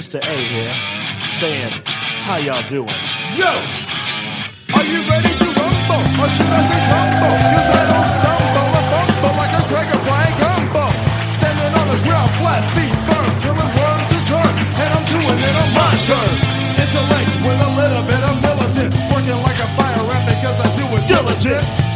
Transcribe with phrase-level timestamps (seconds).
[0.00, 0.16] Mr.
[0.16, 0.72] A here,
[1.28, 1.76] saying,
[2.24, 2.88] how y'all doing?
[3.36, 3.52] Yo!
[4.72, 6.00] Are you ready to rumble?
[6.16, 7.36] Or should I say tumble?
[7.36, 10.88] Cause I don't stumble or fumble like a cracker playing gumbo.
[11.36, 14.60] Standing on the ground, flat feet firm, killing worms and germs.
[14.80, 16.40] And I'm doing it on my terms.
[16.80, 18.96] Intellect with a little bit of militant.
[19.12, 21.89] Working like a fire rat because I do it diligent.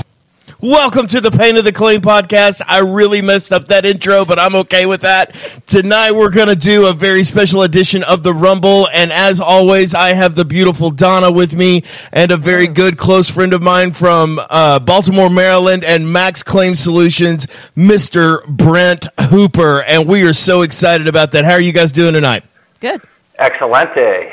[0.65, 2.63] Welcome to the Pain of the Clean podcast.
[2.67, 5.35] I really messed up that intro, but I'm okay with that.
[5.67, 8.89] Tonight we're going to do a very special edition of the Rumble.
[8.89, 11.83] And as always, I have the beautiful Donna with me
[12.13, 16.75] and a very good close friend of mine from uh, Baltimore, Maryland and Max Claim
[16.75, 17.47] Solutions,
[17.77, 18.47] Mr.
[18.49, 19.83] Brent Hooper.
[19.83, 21.45] And we are so excited about that.
[21.45, 22.43] How are you guys doing tonight?
[22.81, 23.03] Good.
[23.39, 24.33] Excelente.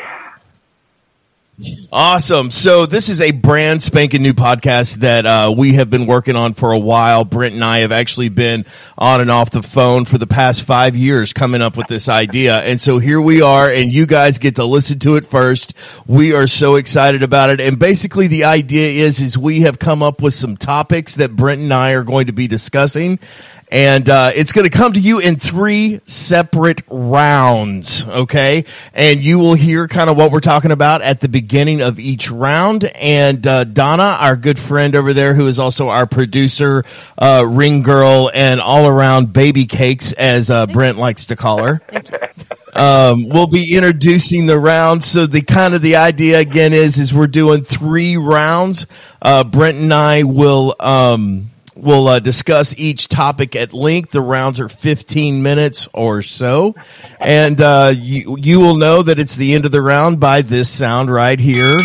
[1.91, 2.51] Awesome.
[2.51, 6.53] So this is a brand spanking new podcast that uh, we have been working on
[6.53, 7.25] for a while.
[7.25, 8.65] Brent and I have actually been
[8.97, 12.61] on and off the phone for the past five years coming up with this idea.
[12.61, 15.73] And so here we are and you guys get to listen to it first.
[16.07, 17.59] We are so excited about it.
[17.59, 21.61] And basically the idea is, is we have come up with some topics that Brent
[21.61, 23.19] and I are going to be discussing
[23.71, 29.39] and uh, it's going to come to you in three separate rounds okay and you
[29.39, 33.47] will hear kind of what we're talking about at the beginning of each round and
[33.47, 36.83] uh, donna our good friend over there who is also our producer
[37.17, 41.81] uh, ring girl and all around baby cakes as uh, brent likes to call her
[42.73, 45.05] um, we'll be introducing the rounds.
[45.05, 48.87] So the kind of the idea again is is we're doing three rounds.
[49.21, 54.11] Uh, Brent and I will um, will uh, discuss each topic at length.
[54.11, 56.75] The rounds are 15 minutes or so,
[57.19, 60.69] and uh, you you will know that it's the end of the round by this
[60.69, 61.77] sound right here.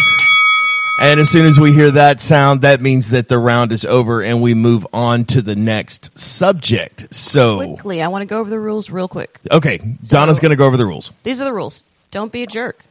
[0.99, 4.23] And as soon as we hear that sound, that means that the round is over
[4.23, 7.13] and we move on to the next subject.
[7.15, 9.39] So, Quickly, I want to go over the rules real quick.
[9.51, 11.13] okay, Donna's going to go over the rules.
[11.23, 11.85] These are the rules.
[12.13, 12.83] Don't be a jerk.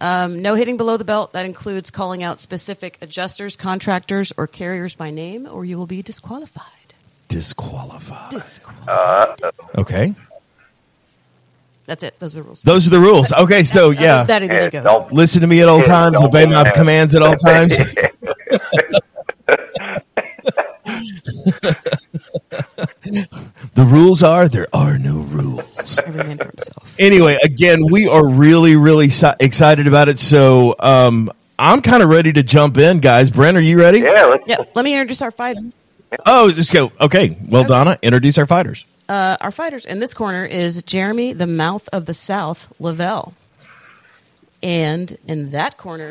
[0.00, 1.32] Um, no hitting below the belt.
[1.32, 6.02] That includes calling out specific adjusters, contractors, or carriers by name, or you will be
[6.02, 6.64] disqualified.
[7.28, 8.30] Disqualified.
[8.30, 9.40] Disqualified.
[9.78, 10.14] Okay.
[11.86, 12.18] That's it.
[12.18, 12.62] Those are the rules.
[12.62, 13.32] Those are the rules.
[13.32, 14.24] Okay, so yeah.
[14.24, 14.84] That anything Yeah, goes.
[14.84, 17.76] don't- Listen to me at all times, obey my commands at all times.
[23.74, 25.98] the rules are there are no rules.
[26.00, 26.94] Every man for himself.
[26.98, 30.18] Anyway, again, we are really, really si- excited about it.
[30.18, 33.30] So um, I'm kind of ready to jump in, guys.
[33.30, 34.00] Brent, are you ready?
[34.00, 34.56] Yeah, let's, Yeah.
[34.74, 35.60] Let me introduce our fighter.
[36.24, 36.92] Oh, let's go.
[37.00, 37.36] Okay.
[37.48, 38.84] Well, Donna, introduce our fighters.
[39.08, 43.34] Uh, our fighters in this corner is Jeremy, the mouth of the South, Lavelle.
[44.62, 46.10] And in that corner,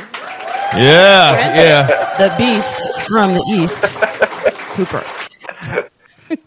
[0.74, 1.32] Yeah.
[1.34, 1.88] Brent, Yeah.
[2.18, 3.86] the beast from the East,
[4.76, 5.04] Hooper.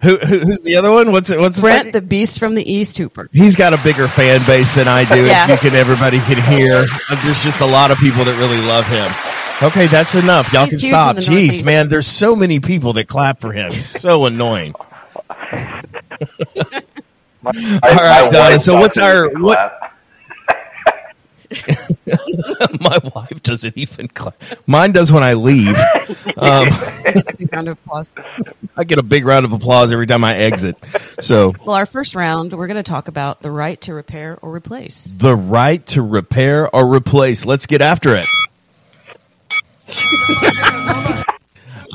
[0.03, 1.13] Who, who, who's the other one?
[1.13, 1.39] What's it?
[1.39, 3.29] What's the Brent, the beast from the East, Hooper.
[3.33, 5.25] He's got a bigger fan base than I do.
[5.25, 5.45] Yeah.
[5.45, 6.85] If you can, everybody can hear.
[7.23, 9.11] There's just a lot of people that really love him.
[9.69, 10.53] Okay, that's enough.
[10.53, 11.17] Y'all He's can stop.
[11.17, 11.65] Jeez, Northeast.
[11.65, 13.71] man, there's so many people that clap for him.
[13.73, 14.75] It's so annoying.
[17.43, 17.51] my,
[17.83, 19.78] All right, Donna, so what's our- what- clap.
[22.81, 24.35] My wife doesn't even clap.
[24.67, 25.77] Mine does when I leave.
[26.37, 26.69] Um,
[27.05, 28.11] That's a big round of applause.
[28.77, 30.77] I get a big round of applause every time I exit.
[31.21, 34.55] So, Well, our first round, we're going to talk about the right to repair or
[34.55, 35.05] replace.
[35.17, 37.45] the right to repair or replace.
[37.47, 38.27] Let's get after it.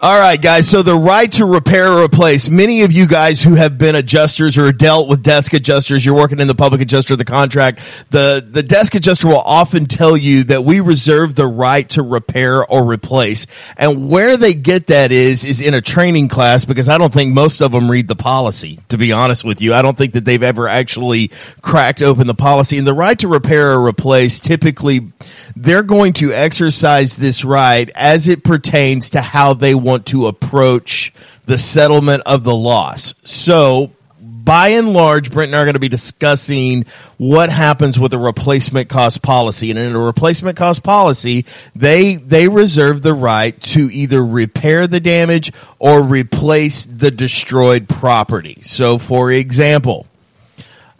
[0.00, 0.68] All right, guys.
[0.68, 2.48] So the right to repair or replace.
[2.48, 6.38] Many of you guys who have been adjusters or dealt with desk adjusters, you're working
[6.38, 7.80] in the public adjuster, the contract.
[8.10, 12.64] The the desk adjuster will often tell you that we reserve the right to repair
[12.64, 13.48] or replace.
[13.76, 17.34] And where they get that is is in a training class because I don't think
[17.34, 18.78] most of them read the policy.
[18.90, 22.34] To be honest with you, I don't think that they've ever actually cracked open the
[22.34, 22.78] policy.
[22.78, 25.10] And the right to repair or replace typically
[25.56, 31.12] they're going to exercise this right as it pertains to how they want to approach
[31.46, 33.14] the settlement of the loss.
[33.24, 36.84] So, by and large, Brent and I are going to be discussing
[37.16, 39.70] what happens with a replacement cost policy.
[39.70, 41.44] And in a replacement cost policy,
[41.74, 48.58] they they reserve the right to either repair the damage or replace the destroyed property.
[48.62, 50.06] So, for example,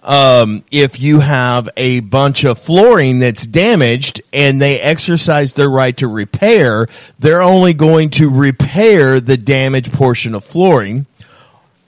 [0.09, 5.95] um, if you have a bunch of flooring that's damaged and they exercise their right
[5.99, 6.89] to repair,
[7.19, 11.05] they're only going to repair the damaged portion of flooring.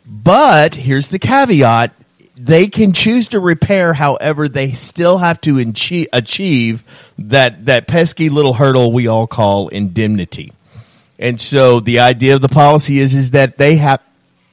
[0.06, 1.94] But here's the caveat
[2.36, 3.94] they can choose to repair.
[3.94, 5.58] However, they still have to
[6.12, 6.84] achieve,
[7.18, 10.52] that that pesky little hurdle we all call indemnity.
[11.18, 14.02] And so the idea of the policy is is that they have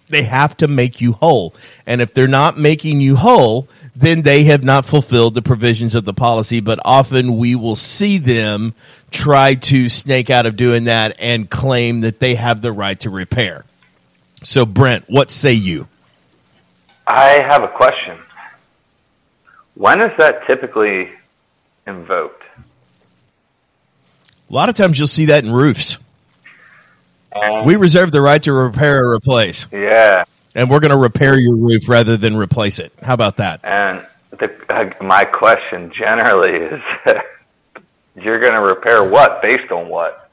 [0.10, 1.54] they have to make you whole.
[1.86, 6.06] And if they're not making you whole, then they have not fulfilled the provisions of
[6.06, 6.60] the policy.
[6.60, 8.74] But often we will see them
[9.12, 13.10] try to snake out of doing that and claim that they have the right to
[13.10, 13.66] repair.
[14.44, 15.88] So, Brent, what say you?
[17.06, 18.18] I have a question.
[19.74, 21.10] When is that typically
[21.86, 22.44] invoked?
[24.50, 25.98] A lot of times you'll see that in roofs.
[27.66, 30.24] We reserve the right to repair or replace, yeah,
[30.56, 32.94] and we're going to repair your roof rather than replace it.
[33.02, 33.60] How about that?
[33.64, 36.82] and the, uh, my question generally is,
[38.16, 40.30] you're going to repair what based on what?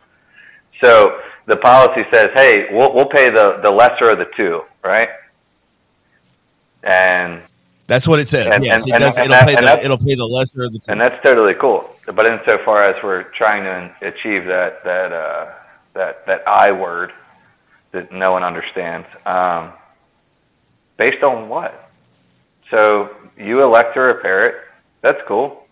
[0.82, 5.08] So the policy says, hey, we'll, we'll pay the, the lesser of the two, right?
[6.82, 7.40] And
[7.86, 8.52] That's what it says.
[8.54, 9.18] And- yes, and- it does.
[9.18, 10.92] And, it'll, pay the it'll pay the lesser of the two.
[10.92, 11.90] and that's totally cool.
[12.06, 15.52] But insofar as we're trying to achieve that that uh,
[15.94, 17.12] that that I word
[17.92, 19.72] that no one understands, um,
[20.96, 21.90] based on what?
[22.70, 24.54] So you elect to repair it.
[25.00, 25.66] That's cool.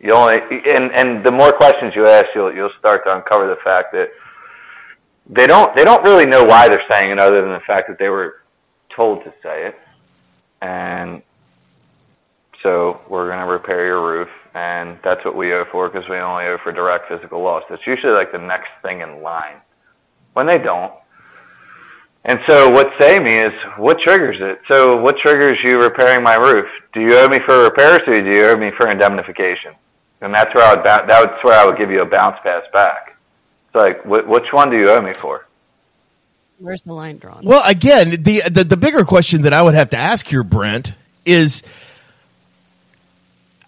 [0.00, 3.60] You only and and the more questions you ask, you'll you'll start to uncover the
[3.62, 4.10] fact that
[5.28, 7.98] they don't they don't really know why they're saying it, other than the fact that
[7.98, 8.42] they were
[8.94, 9.80] told to say it,
[10.60, 11.22] and
[12.62, 16.16] so we're going to repair your roof, and that's what we owe for because we
[16.16, 17.62] only owe for direct physical loss.
[17.70, 19.56] That's usually like the next thing in line
[20.34, 20.92] when they don't.
[22.24, 24.60] And so what's saying me is what triggers it?
[24.70, 26.68] So what triggers you repairing my roof?
[26.92, 29.74] Do you owe me for repairs or do you owe me for indemnification?
[30.20, 32.62] And that's where I would ba- that's where I would give you a bounce pass
[32.72, 33.16] back.
[33.66, 35.46] It's like wh- which one do you owe me for?
[36.58, 37.40] Where's the line drawn?
[37.44, 40.92] Well, again, the, the the bigger question that I would have to ask here, Brent,
[41.26, 41.64] is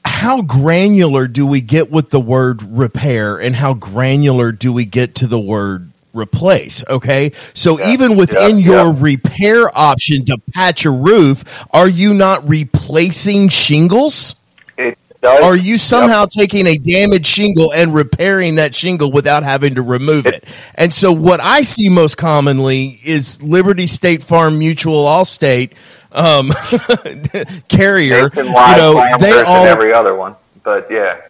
[0.04, 5.16] how granular do we get with the word repair, and how granular do we get
[5.16, 6.84] to the word replace?
[6.88, 8.96] Okay, so even within yeah, your yeah.
[8.98, 14.34] repair option to patch a roof, are you not replacing shingles?
[15.24, 20.26] Are you somehow taking a damaged shingle and repairing that shingle without having to remove
[20.26, 20.44] it?
[20.74, 25.72] And so, what I see most commonly is Liberty State Farm Mutual Allstate
[26.14, 26.50] um,
[27.68, 28.30] carrier.
[28.34, 31.20] You know, they all every other one, but yeah.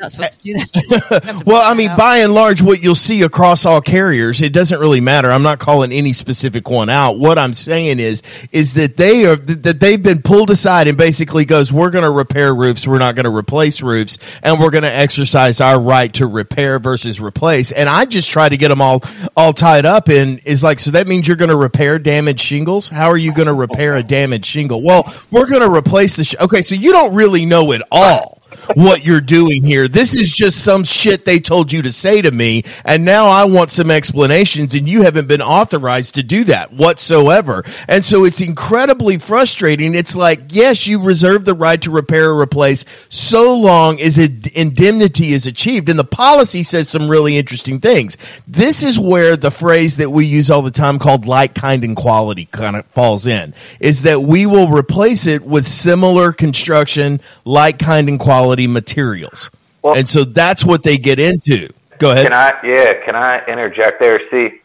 [0.00, 0.08] Not eh.
[0.08, 1.42] supposed to do that.
[1.46, 5.00] Well, I mean, by and large, what you'll see across all carriers, it doesn't really
[5.00, 5.30] matter.
[5.30, 7.18] I'm not calling any specific one out.
[7.18, 11.44] What I'm saying is, is that they are that they've been pulled aside and basically
[11.44, 14.84] goes, we're going to repair roofs, we're not going to replace roofs, and we're going
[14.84, 17.72] to exercise our right to repair versus replace.
[17.72, 19.02] And I just try to get them all
[19.36, 22.88] all tied up in is like, so that means you're going to repair damaged shingles.
[22.88, 24.82] How are you going to repair a damaged shingle?
[24.82, 26.24] Well, we're going to replace the.
[26.24, 28.39] Sh- okay, so you don't really know it all
[28.74, 29.88] what you're doing here.
[29.88, 33.44] This is just some shit they told you to say to me, and now I
[33.44, 37.64] want some explanations, and you haven't been authorized to do that whatsoever.
[37.88, 39.94] And so it's incredibly frustrating.
[39.94, 44.48] It's like, yes, you reserve the right to repair or replace so long as it,
[44.48, 45.88] indemnity is achieved.
[45.88, 48.16] And the policy says some really interesting things.
[48.46, 51.96] This is where the phrase that we use all the time called like, kind, and
[51.96, 57.78] quality kind of falls in, is that we will replace it with similar construction, like,
[57.78, 59.50] kind, and quality materials.
[59.82, 61.68] Well- and so that's what they get into.
[61.98, 62.30] Go ahead.
[62.30, 62.60] Can I?
[62.64, 63.04] Yeah.
[63.04, 64.18] Can I interject there?
[64.30, 64.60] See,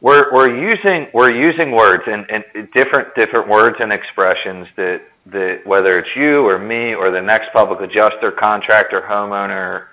[0.00, 5.66] we're we're using we're using words and, and different different words and expressions that that
[5.66, 9.86] whether it's you or me or the next public adjuster, contractor, homeowner,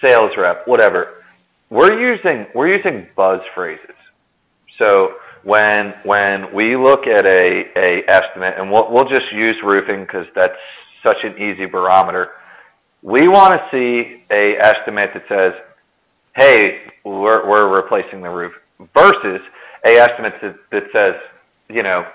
[0.00, 1.22] sales rep, whatever,
[1.70, 3.94] we're using we're using buzz phrases.
[4.78, 10.02] So when when we look at a, a estimate, and we'll we'll just use roofing
[10.02, 10.58] because that's
[11.02, 12.30] such an easy barometer.
[13.02, 15.54] We want to see a estimate that says
[16.34, 18.52] hey, we're, we're replacing the roof
[18.94, 19.40] versus
[19.86, 21.14] a estimate that, that says,
[21.68, 22.06] you know,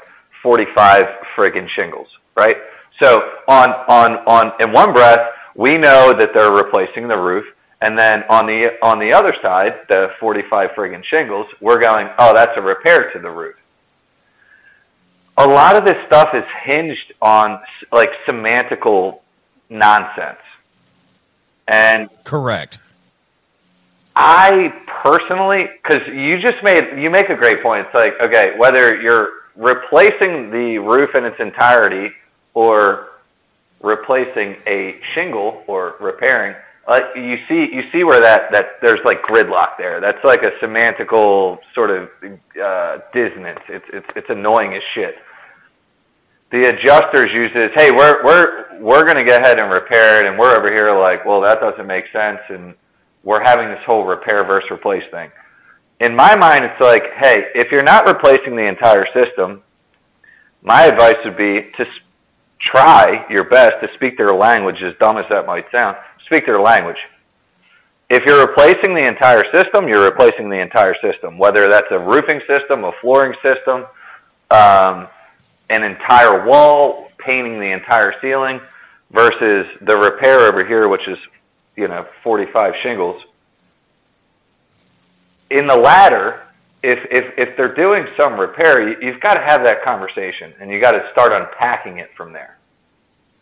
[0.41, 2.57] 45 friggin' shingles, right?
[3.01, 7.45] So on, on, on, in one breath, we know that they're replacing the roof.
[7.81, 12.33] And then on the, on the other side, the 45 friggin' shingles, we're going, oh,
[12.33, 13.55] that's a repair to the roof.
[15.37, 17.59] A lot of this stuff is hinged on
[17.91, 19.19] like semantical
[19.69, 20.39] nonsense.
[21.67, 22.79] And Correct.
[24.15, 27.87] I personally, because you just made you make a great point.
[27.87, 32.13] It's like okay, whether you're replacing the roof in its entirety
[32.53, 33.09] or
[33.81, 36.55] replacing a shingle or repairing,
[36.87, 39.99] uh, you see you see where that that there's like gridlock there.
[39.99, 42.09] That's like a semantical sort of
[42.61, 43.59] uh, dissonance.
[43.67, 45.17] It's it's it's annoying as shit.
[46.51, 47.71] The adjusters use this.
[47.75, 50.87] Hey, we're we're we're going to go ahead and repair it, and we're over here
[50.99, 52.75] like, well, that doesn't make sense, and
[53.23, 55.31] we're having this whole repair versus replace thing.
[55.99, 59.63] In my mind, it's like, hey, if you're not replacing the entire system,
[60.61, 61.87] my advice would be to
[62.59, 65.97] try your best to speak their language, as dumb as that might sound.
[66.25, 66.97] Speak their language.
[68.09, 72.41] If you're replacing the entire system, you're replacing the entire system, whether that's a roofing
[72.47, 73.85] system, a flooring system,
[74.51, 75.07] um,
[75.69, 78.61] an entire wall, painting the entire ceiling,
[79.11, 81.17] versus the repair over here, which is,
[81.75, 83.23] you know, 45 shingles.
[85.49, 86.41] In the latter,
[86.83, 90.69] if, if, if they're doing some repair, you, you've got to have that conversation and
[90.69, 92.57] you got to start unpacking it from there.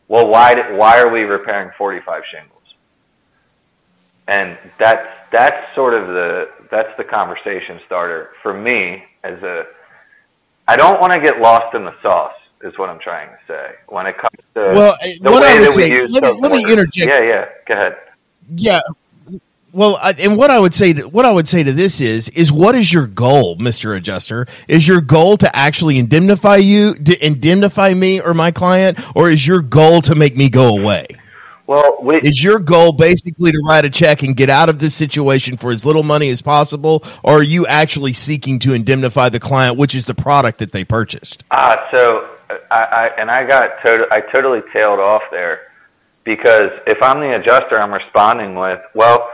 [0.08, 2.50] Well, why, did, why are we repairing 45 shingles?
[4.28, 9.66] And that's, that's sort of the, that's the conversation starter for me as a,
[10.68, 13.72] I don't want to get lost in the sauce is what I'm trying to say
[13.90, 16.24] when it comes to Well, uh, the what I way would that we use let
[16.24, 17.12] me- let me interject.
[17.12, 17.46] Yeah, yeah.
[17.68, 17.96] Go ahead.
[18.56, 18.80] Yeah.
[19.74, 22.30] Well, I, and what I would say to, what I would say to this is
[22.30, 24.46] is what is your goal, Mister Adjuster?
[24.68, 29.46] Is your goal to actually indemnify you, to indemnify me or my client, or is
[29.48, 31.08] your goal to make me go away?
[31.66, 34.94] Well, we, Is your goal basically to write a check and get out of this
[34.94, 39.40] situation for as little money as possible, or are you actually seeking to indemnify the
[39.40, 41.44] client, which is the product that they purchased?
[41.52, 42.28] Ah, so
[42.70, 45.68] I, I and I got total, I totally tailed off there
[46.26, 49.30] because if I'm the adjuster, I'm responding with, well,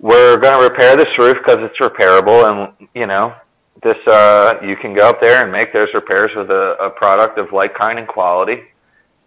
[0.00, 3.34] we're going to repair this roof because it's repairable, and you know,
[3.82, 7.38] this uh, you can go up there and make those repairs with a, a product
[7.38, 8.62] of like kind and quality,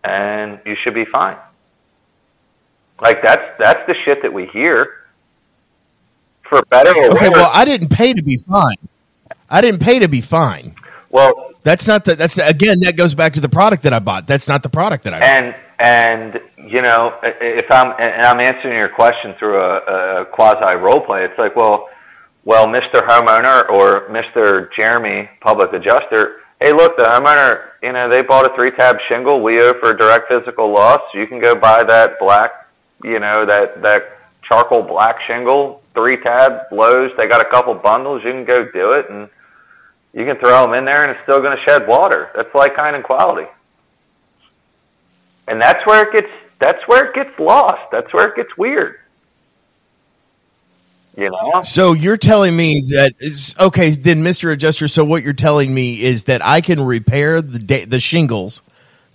[0.03, 1.37] and you should be fine.
[3.01, 5.01] Like that's that's the shit that we hear.
[6.49, 7.31] For better or Okay, worse.
[7.31, 8.75] well, I didn't pay to be fine.
[9.49, 10.75] I didn't pay to be fine.
[11.09, 12.15] well, That's not the.
[12.15, 12.79] That's again.
[12.81, 14.27] That goes back to the product that I bought.
[14.27, 15.27] That's not the product that I bought.
[15.27, 16.39] And and
[16.71, 21.25] you know, if I'm and I'm answering your question through a, a quasi role play,
[21.25, 21.89] it's like, well,
[22.43, 23.01] well, Mr.
[23.07, 24.69] Homeowner or Mr.
[24.75, 26.37] Jeremy, public adjuster.
[26.61, 29.41] Hey, look, the homeowner, you know, they bought a three tab shingle.
[29.43, 31.01] We owe for direct physical loss.
[31.13, 32.51] You can go buy that black,
[33.05, 37.11] you know, that that charcoal black shingle, three tab Lowe's.
[37.17, 38.23] They got a couple bundles.
[38.23, 39.29] You can go do it, and
[40.13, 42.31] you can throw them in there, and it's still going to shed water.
[42.35, 43.47] That's like kind and quality
[45.47, 48.99] and that's where it gets that's where it gets lost that's where it gets weird
[51.17, 54.89] you know So you're telling me that is okay, then, Mister Adjuster.
[54.89, 58.61] So what you're telling me is that I can repair the the shingles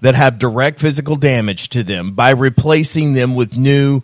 [0.00, 4.02] that have direct physical damage to them by replacing them with new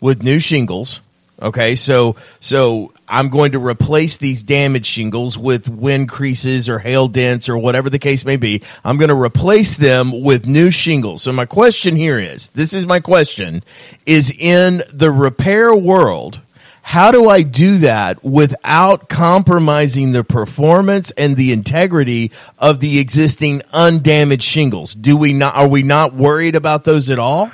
[0.00, 1.00] with new shingles.
[1.40, 7.08] Okay, so so I'm going to replace these damaged shingles with wind creases or hail
[7.08, 8.62] dents or whatever the case may be.
[8.84, 11.22] I'm going to replace them with new shingles.
[11.22, 13.62] So my question here is, this is my question,
[14.04, 16.40] is in the repair world,
[16.88, 23.60] how do I do that without compromising the performance and the integrity of the existing
[23.74, 24.94] undamaged shingles?
[24.94, 27.52] Do we not are we not worried about those at all?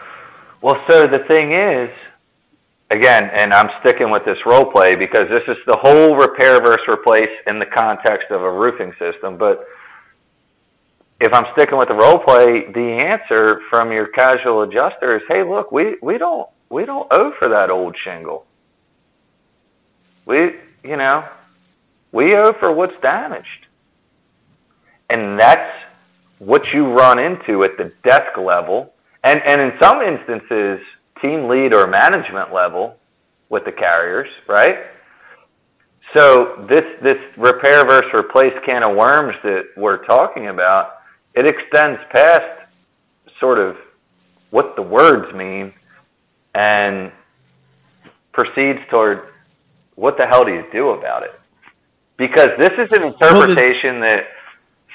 [0.64, 1.90] well so the thing is
[2.90, 6.88] again and i'm sticking with this role play because this is the whole repair versus
[6.88, 9.66] replace in the context of a roofing system but
[11.20, 15.42] if i'm sticking with the role play the answer from your casual adjuster is hey
[15.42, 18.46] look we we don't we don't owe for that old shingle
[20.26, 21.24] we you know
[22.12, 23.66] we owe for what's damaged.
[25.10, 25.76] And that's
[26.38, 28.92] what you run into at the desk level.
[29.22, 30.80] And and in some instances
[31.20, 32.96] team lead or management level
[33.48, 34.86] with the carriers right?
[36.14, 40.98] So this this repair versus replace can of worms that we're talking about
[41.34, 42.60] it extends past
[43.40, 43.76] sort of
[44.50, 45.72] what the words mean
[46.54, 47.10] and
[48.32, 49.33] proceeds toward
[49.96, 51.32] what the hell do you do about it?
[52.16, 54.24] Because this is an interpretation that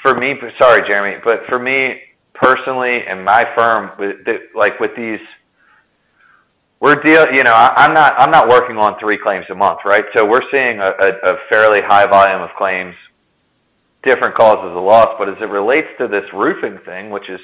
[0.02, 2.02] for me sorry jeremy but for me
[2.34, 5.20] personally and my firm with the- like with these
[6.80, 9.80] we're deal you know I, i'm not i'm not working on three claims a month
[9.86, 10.06] right?
[10.16, 12.96] So we're seeing a, a, a fairly high volume of claims
[14.04, 17.42] different causes of loss but as it relates to this roofing thing which is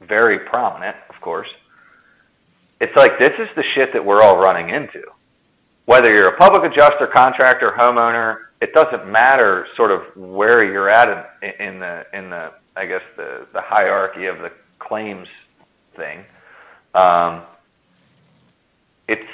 [0.00, 1.48] very prominent of course
[2.80, 5.02] it's like this is the shit that we're all running into
[5.86, 11.26] whether you're a public adjuster, contractor, homeowner, it doesn't matter sort of where you're at
[11.42, 15.28] in, in the in the I guess the the hierarchy of the claims
[15.94, 16.24] thing.
[16.94, 17.42] Um,
[19.08, 19.28] it's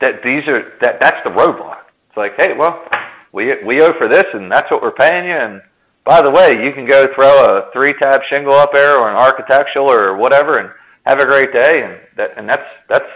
[0.00, 1.80] that these are that that's the roadblock.
[2.08, 2.86] It's like, hey, well,
[3.32, 5.62] we we owe for this, and that's what we're paying you, and
[6.04, 9.16] by the way, you can go throw a three tab shingle up there or an
[9.16, 10.70] architectural or whatever and
[11.06, 13.10] have a great day and that and that's that's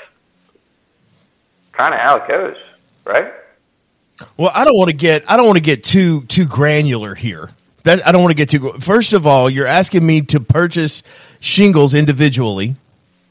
[1.72, 2.56] kind of how it goes,
[3.06, 3.32] right?
[4.36, 7.50] Well, I don't want to get I don't want to get too too granular here.
[7.84, 8.72] That I don't want to get too.
[8.80, 11.02] First of all, you're asking me to purchase
[11.40, 12.74] shingles individually.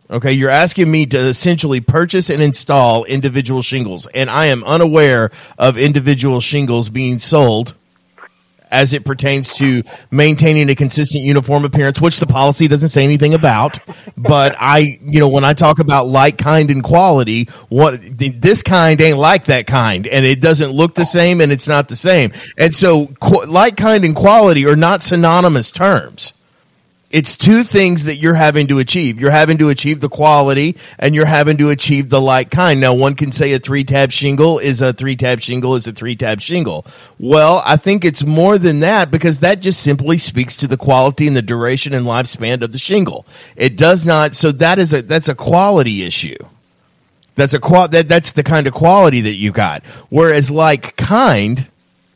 [0.10, 5.32] Okay, you're asking me to essentially purchase and install individual shingles, and I am unaware
[5.58, 7.74] of individual shingles being sold
[8.72, 13.34] as it pertains to maintaining a consistent uniform appearance, which the policy doesn't say anything
[13.34, 13.80] about.
[14.18, 19.00] But I, you know, when I talk about like, kind, and quality, what this kind
[19.02, 22.32] ain't like that kind, and it doesn't look the same, and it's not the same.
[22.58, 26.34] And so, qu- like, kind, and quality are not synonymous terms
[27.12, 29.22] it's two things that you're having to achieve.
[29.22, 32.82] You're having to achieve the quality and you're having to achieve the like kind.
[32.82, 35.94] Now, one can say a three tab shingle is a three tab shingle is a
[35.94, 36.86] three tab shingle.
[37.20, 41.28] Well, I think it's more than that because that just simply speaks to the quality
[41.28, 43.26] and the duration and lifespan of the shingle.
[43.56, 44.36] It does not.
[44.36, 46.38] So that is a, that's a quality issue.
[47.36, 49.86] That's a qual, that, that's the kind of quality that you got.
[50.10, 51.68] Whereas like kind,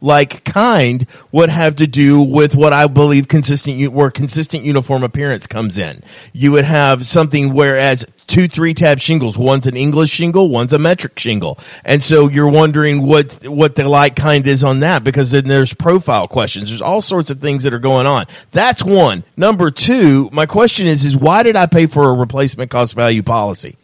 [0.01, 5.47] like kind would have to do with what I believe consistent where consistent uniform appearance
[5.47, 6.03] comes in.
[6.33, 10.79] You would have something whereas two three tab shingles, one's an English shingle, one's a
[10.79, 15.31] metric shingle, and so you're wondering what what the like kind is on that because
[15.31, 16.69] then there's profile questions.
[16.69, 18.25] There's all sorts of things that are going on.
[18.51, 19.23] That's one.
[19.35, 23.23] Number two, my question is is why did I pay for a replacement cost value
[23.23, 23.75] policy?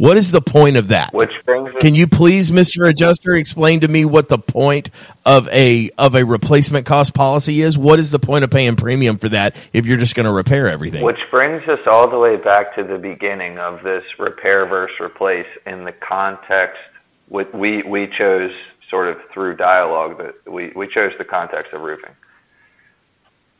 [0.00, 1.12] What is the point of that?
[1.12, 2.88] Which brings Can you please, Mr.
[2.88, 4.88] Adjuster, explain to me what the point
[5.26, 7.76] of a of a replacement cost policy is?
[7.76, 10.70] What is the point of paying premium for that if you're just going to repair
[10.70, 11.04] everything?
[11.04, 15.48] Which brings us all the way back to the beginning of this repair versus replace
[15.66, 16.80] in the context
[17.28, 18.54] with we we chose
[18.88, 22.16] sort of through dialogue that we, we chose the context of roofing.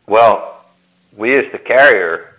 [0.07, 0.65] Well,
[1.15, 2.30] we as the carrier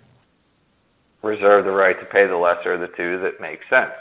[1.21, 3.93] reserve the right to pay the lesser of the two that makes sense.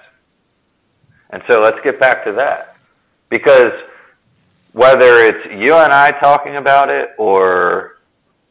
[1.30, 2.76] And so let's get back to that.
[3.28, 3.72] Because
[4.72, 7.96] whether it's you and I talking about it or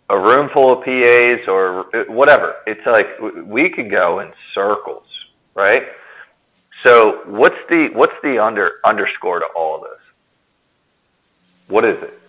[0.10, 5.06] a room full of PAs or whatever, it's like we could go in circles,
[5.54, 5.84] right?
[6.86, 10.00] So what's the what's the under underscore to all of this?
[11.68, 12.20] What is it?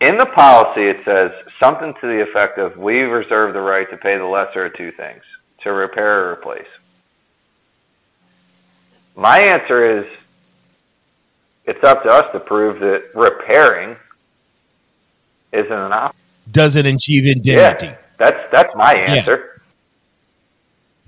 [0.00, 3.96] In the policy, it says something to the effect of we reserve the right to
[3.96, 5.22] pay the lesser of two things
[5.62, 6.66] to repair or replace.
[9.14, 10.06] My answer is
[11.64, 13.96] it's up to us to prove that repairing
[15.52, 16.18] isn't an option.
[16.50, 17.86] Doesn't achieve indemnity.
[17.86, 19.62] Yeah, that's that's my answer.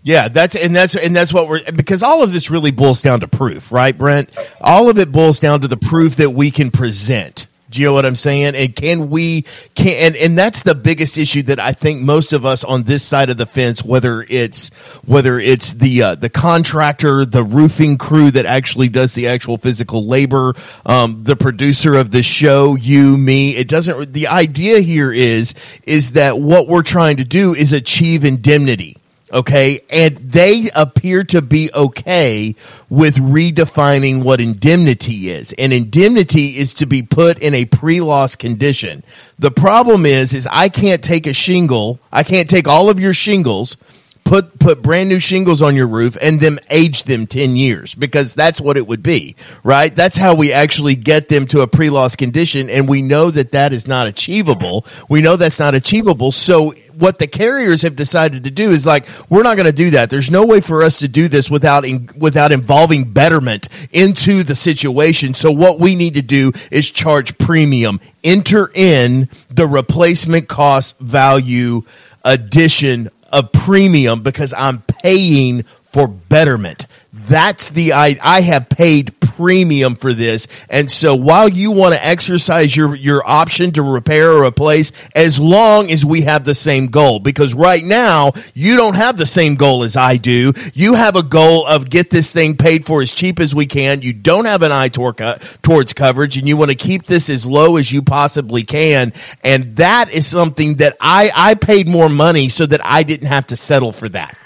[0.02, 3.20] Yeah, that's and that's and that's what we're because all of this really boils down
[3.20, 4.30] to proof, right, Brent?
[4.60, 7.46] All of it boils down to the proof that we can present.
[7.74, 8.54] Do you know what I'm saying?
[8.54, 9.42] And can we
[9.74, 13.02] can and, and that's the biggest issue that I think most of us on this
[13.02, 14.68] side of the fence, whether it's
[15.04, 20.06] whether it's the uh, the contractor, the roofing crew that actually does the actual physical
[20.06, 20.54] labor,
[20.86, 24.12] um, the producer of the show, you, me, it doesn't.
[24.12, 28.96] The idea here is is that what we're trying to do is achieve indemnity
[29.34, 29.80] okay?
[29.90, 32.54] And they appear to be okay
[32.88, 35.52] with redefining what indemnity is.
[35.58, 39.02] And indemnity is to be put in a pre-loss condition.
[39.38, 43.14] The problem is is i can't take a shingle i can't take all of your
[43.14, 43.76] shingles
[44.24, 48.34] put put brand new shingles on your roof and then age them 10 years because
[48.34, 49.94] that's what it would be right?
[49.94, 53.72] That's how we actually get them to a pre-loss condition and we know that that
[53.72, 54.86] is not achievable.
[55.08, 56.32] We know that's not achievable.
[56.32, 59.90] So what the carriers have decided to do is like we're not going to do
[59.90, 60.10] that.
[60.10, 64.54] There's no way for us to do this without in, without involving betterment into the
[64.54, 65.34] situation.
[65.34, 71.82] So what we need to do is charge premium enter in the replacement cost value
[72.24, 76.86] addition of premium because I'm paying for betterment.
[77.26, 80.46] That's the I I have paid premium for this.
[80.68, 85.40] And so while you want to exercise your your option to repair or replace as
[85.40, 89.54] long as we have the same goal because right now you don't have the same
[89.54, 90.52] goal as I do.
[90.74, 94.02] You have a goal of get this thing paid for as cheap as we can.
[94.02, 97.30] You don't have an eye toward, uh, towards coverage and you want to keep this
[97.30, 99.12] as low as you possibly can.
[99.42, 103.46] And that is something that I I paid more money so that I didn't have
[103.46, 104.36] to settle for that.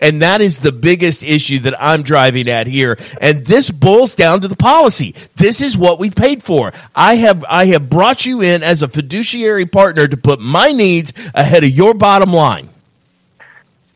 [0.00, 2.98] And that is the biggest issue that I'm driving at here.
[3.20, 5.14] And this boils down to the policy.
[5.36, 6.72] This is what we paid for.
[6.94, 11.14] I have, I have brought you in as a fiduciary partner to put my needs
[11.34, 12.68] ahead of your bottom line.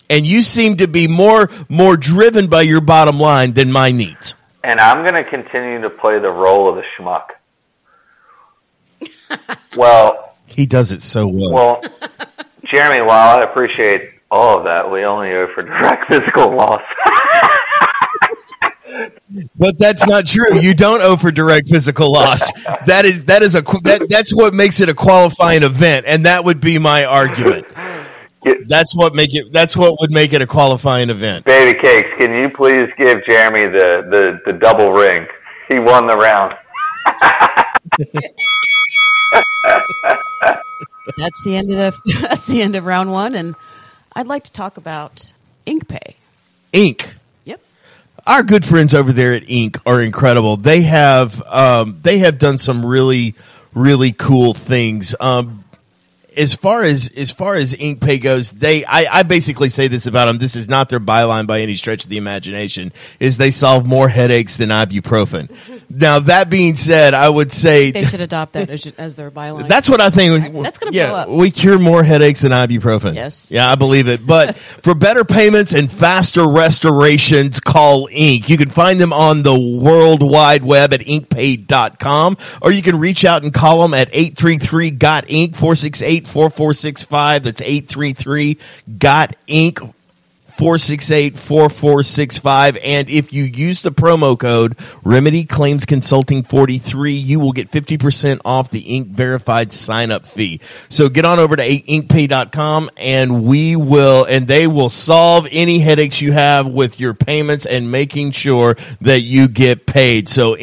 [0.08, 4.34] And you seem to be more, more driven by your bottom line than my needs.
[4.64, 7.28] And I'm going to continue to play the role of the schmuck.
[9.76, 11.52] Well, He does it so well.
[11.52, 11.82] well,
[12.64, 16.82] Jeremy, while I appreciate all of that, we only owe for direct physical loss.
[19.56, 20.58] But that's not true.
[20.58, 22.50] You don't owe for direct physical loss.
[22.86, 26.44] That is that is a that that's what makes it a qualifying event, and that
[26.44, 27.66] would be my argument.
[28.66, 29.52] That's what make it.
[29.52, 31.44] That's what would make it a qualifying event.
[31.44, 35.26] Baby cakes, can you please give Jeremy the, the, the double ring?
[35.68, 36.54] He won the round.
[41.16, 43.54] That's the end of the that's the end of round one, and
[44.14, 45.32] I'd like to talk about
[45.66, 46.14] InkPay.
[46.72, 47.12] Iink.
[47.44, 47.60] Yep.
[48.26, 50.56] Our good friends over there at Iink are incredible.
[50.56, 53.34] They have um, they have done some really
[53.74, 55.14] really cool things.
[55.20, 55.59] Um,
[56.36, 60.26] as far as as far as InkPay goes, they I, I basically say this about
[60.26, 60.38] them.
[60.38, 62.92] This is not their byline by any stretch of the imagination.
[63.18, 65.50] Is they solve more headaches than ibuprofen.
[65.90, 69.68] now that being said, I would say They should adopt that as, as their byline.
[69.68, 70.52] That's what I think.
[70.62, 71.28] That's gonna yeah, blow up.
[71.28, 73.14] We cure more headaches than ibuprofen.
[73.14, 73.50] Yes.
[73.50, 74.26] Yeah, I believe it.
[74.26, 78.48] But for better payments and faster restorations, call Iink.
[78.48, 83.24] You can find them on the World Wide Web at inkpay.com or you can reach
[83.24, 85.54] out and call them at 833 got Inc.
[86.26, 87.44] 468 4465.
[87.44, 88.58] That's 833
[88.98, 89.94] got Inc.
[90.60, 97.70] 468-4465 and if you use the promo code remedy claims consulting 43 you will get
[97.70, 103.44] 50% off the ink verified sign up fee so get on over to inkpay.com and
[103.44, 108.32] we will and they will solve any headaches you have with your payments and making
[108.32, 110.58] sure that you get paid so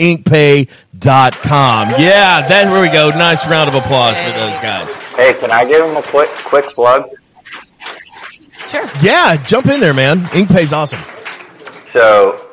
[0.99, 3.09] inkpay.com yeah that's where we go.
[3.09, 4.93] Nice round of applause for those guys.
[5.15, 7.09] Hey, can I give him a quick quick plug?
[8.67, 8.85] sure.
[9.01, 10.19] yeah jump in there man.
[10.25, 11.01] Inkpay's awesome.
[11.93, 12.45] So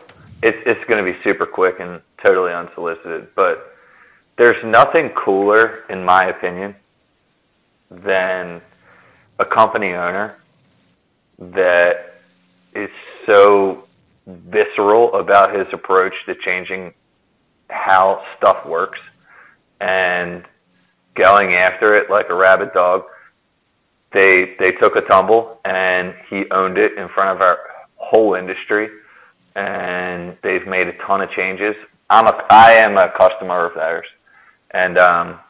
[0.42, 3.76] it's it's going to be super quick and totally unsolicited, but
[4.36, 6.74] there's nothing cooler, in my opinion,
[7.90, 8.60] than
[9.38, 10.36] a company owner
[11.38, 12.14] that
[12.74, 12.90] is
[13.26, 13.84] so
[14.26, 16.94] visceral about his approach to changing
[17.74, 19.00] how stuff works
[19.80, 20.44] and
[21.14, 23.04] going after it like a rabid dog.
[24.12, 27.58] They they took a tumble and he owned it in front of our
[27.96, 28.88] whole industry
[29.56, 31.74] and they've made a ton of changes.
[32.10, 34.06] I'm a I am a customer of theirs,
[34.70, 35.40] and um,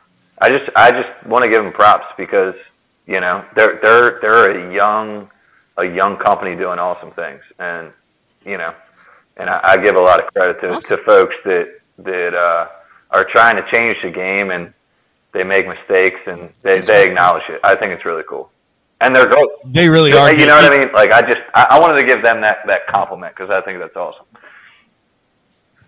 [0.41, 2.55] I just I just want to give them props because
[3.07, 5.31] you know they're they're they're a young
[5.77, 7.93] a young company doing awesome things, and
[8.45, 8.75] you know,
[9.37, 10.97] and I, I give a lot of credit to Awesome.
[10.99, 12.69] to folks that that uh,
[13.11, 14.73] are trying to change the game and
[15.33, 17.61] they make mistakes and they they acknowledge it.
[17.65, 18.51] I think it's really cool,
[19.01, 19.45] and they're great.
[19.67, 20.93] they really are You know what I mean?
[20.95, 23.81] Like I just I, I wanted to give them that that compliment because I think
[23.81, 24.27] that's awesome.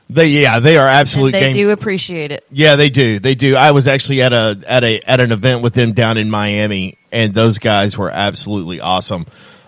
[0.08, 2.44] they yeah they are And absolute they game do appreciate it.
[2.50, 3.18] Yeah, they do.
[3.18, 3.56] They do.
[3.56, 6.96] I was actually at a at a at an event with them down in Miami,
[7.12, 9.26] and those guys were absolutely awesome.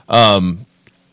[0.08, 0.66] Um,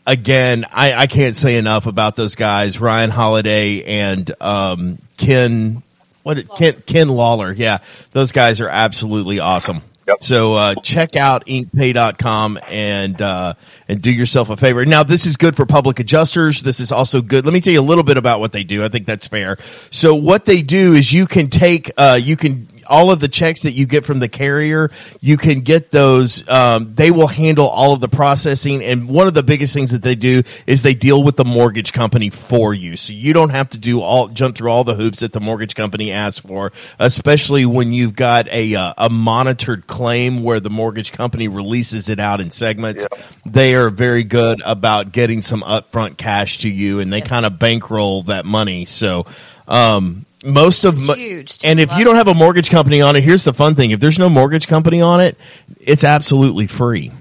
[0.06, 5.82] again, I, I can't say enough about those guys, Ryan Holiday and um, Ken.
[6.22, 7.52] What it- Ken Ken Lawler?
[7.52, 7.78] Yeah,
[8.12, 9.82] those guys are absolutely awesome.
[10.08, 10.22] Yep.
[10.22, 13.54] So uh, check out inkpay.com and uh,
[13.88, 14.86] and do yourself a favor.
[14.86, 16.62] Now this is good for public adjusters.
[16.62, 17.44] This is also good.
[17.44, 18.84] Let me tell you a little bit about what they do.
[18.84, 19.56] I think that's fair.
[19.90, 23.62] So what they do is you can take uh, you can all of the checks
[23.62, 26.48] that you get from the carrier, you can get those.
[26.48, 30.02] Um, they will handle all of the processing, and one of the biggest things that
[30.02, 33.70] they do is they deal with the mortgage company for you, so you don't have
[33.70, 36.72] to do all jump through all the hoops that the mortgage company asks for.
[36.98, 42.18] Especially when you've got a uh, a monitored claim where the mortgage company releases it
[42.18, 43.06] out in segments.
[43.44, 47.58] They are very good about getting some upfront cash to you, and they kind of
[47.58, 48.84] bankroll that money.
[48.84, 49.26] So.
[49.68, 53.22] Um, most of It's huge, and if you don't have a mortgage company on it,
[53.22, 55.36] here's the fun thing: if there's no mortgage company on it,
[55.80, 57.12] it's absolutely free.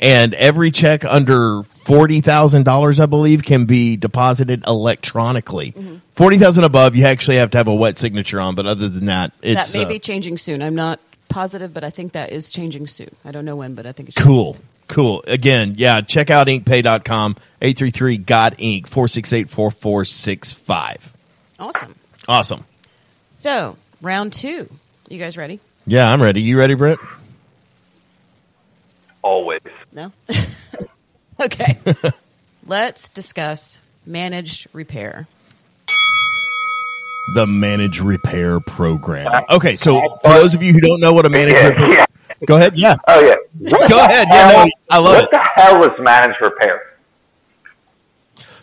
[0.00, 5.74] And every check under forty thousand dollars, I believe, can be deposited electronically.
[6.14, 8.54] Forty thousand above, you actually have to have a wet signature on.
[8.54, 10.62] But other than that, it's that may uh, be changing soon.
[10.62, 13.10] I'm not positive, but I think that is changing soon.
[13.24, 14.54] I don't know when, but I think it's cool.
[14.54, 15.22] changing Cool.
[15.28, 21.14] Again, yeah, check out inkpay.com, 833 got ink 468 4465.
[21.60, 21.94] Awesome.
[22.30, 22.64] Awesome.
[23.32, 24.70] So round two.
[25.08, 25.58] You guys ready?
[25.84, 26.40] Yeah, I'm ready.
[26.40, 26.98] You ready, Brett?
[29.22, 29.60] Always.
[29.92, 30.12] No.
[31.40, 31.76] okay.
[32.66, 35.26] Let's discuss managed repair.
[37.34, 39.42] the managed repair program.
[39.50, 42.06] Okay, so for those of you who don't know what a managed Yeah, repair, yeah.
[42.46, 42.78] go ahead.
[42.78, 43.70] Yeah, Oh yeah.
[43.88, 44.28] go ahead.
[44.30, 45.20] Yeah, no, I love it.
[45.22, 46.82] what the hell is managed repair?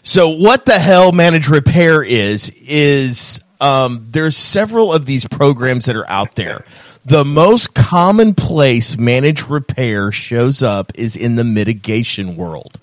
[0.03, 5.95] So what the hell managed repair is is um, there's several of these programs that
[5.95, 6.65] are out there.
[7.05, 12.79] The most common place managed repair shows up is in the mitigation world.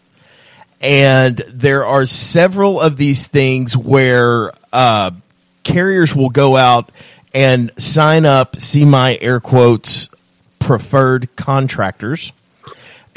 [0.81, 5.13] And there are several of these things where uh,
[5.63, 6.91] carriers will go out
[7.35, 10.09] and sign up, see my air quotes,
[10.59, 12.33] preferred contractors.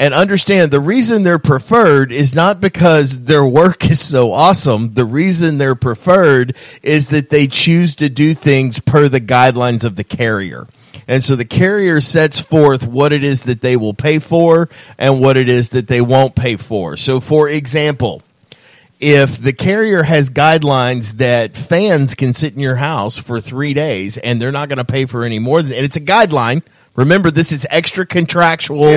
[0.00, 4.94] And understand the reason they're preferred is not because their work is so awesome.
[4.94, 9.96] The reason they're preferred is that they choose to do things per the guidelines of
[9.96, 10.66] the carrier.
[11.08, 15.20] And so the carrier sets forth what it is that they will pay for and
[15.20, 16.98] what it is that they won't pay for.
[16.98, 18.22] So, for example,
[19.00, 24.18] if the carrier has guidelines that fans can sit in your house for three days
[24.18, 26.62] and they're not going to pay for any more than, and it's a guideline.
[26.94, 28.90] Remember, this is extra contractual.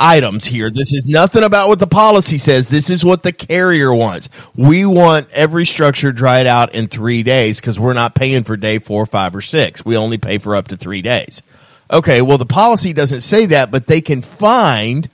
[0.00, 0.70] Items here.
[0.70, 2.68] This is nothing about what the policy says.
[2.68, 4.28] This is what the carrier wants.
[4.56, 8.78] We want every structure dried out in three days because we're not paying for day
[8.78, 9.84] four, five, or six.
[9.84, 11.42] We only pay for up to three days.
[11.90, 15.08] Okay, well, the policy doesn't say that, but they can find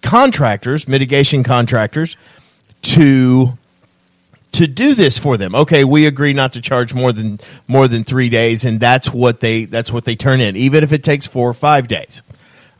[0.00, 2.16] contractors, mitigation contractors,
[2.82, 3.58] to
[4.52, 5.54] to do this for them.
[5.54, 9.40] Okay, we agree not to charge more than more than three days, and that's what
[9.40, 12.22] they that's what they turn in, even if it takes four or five days.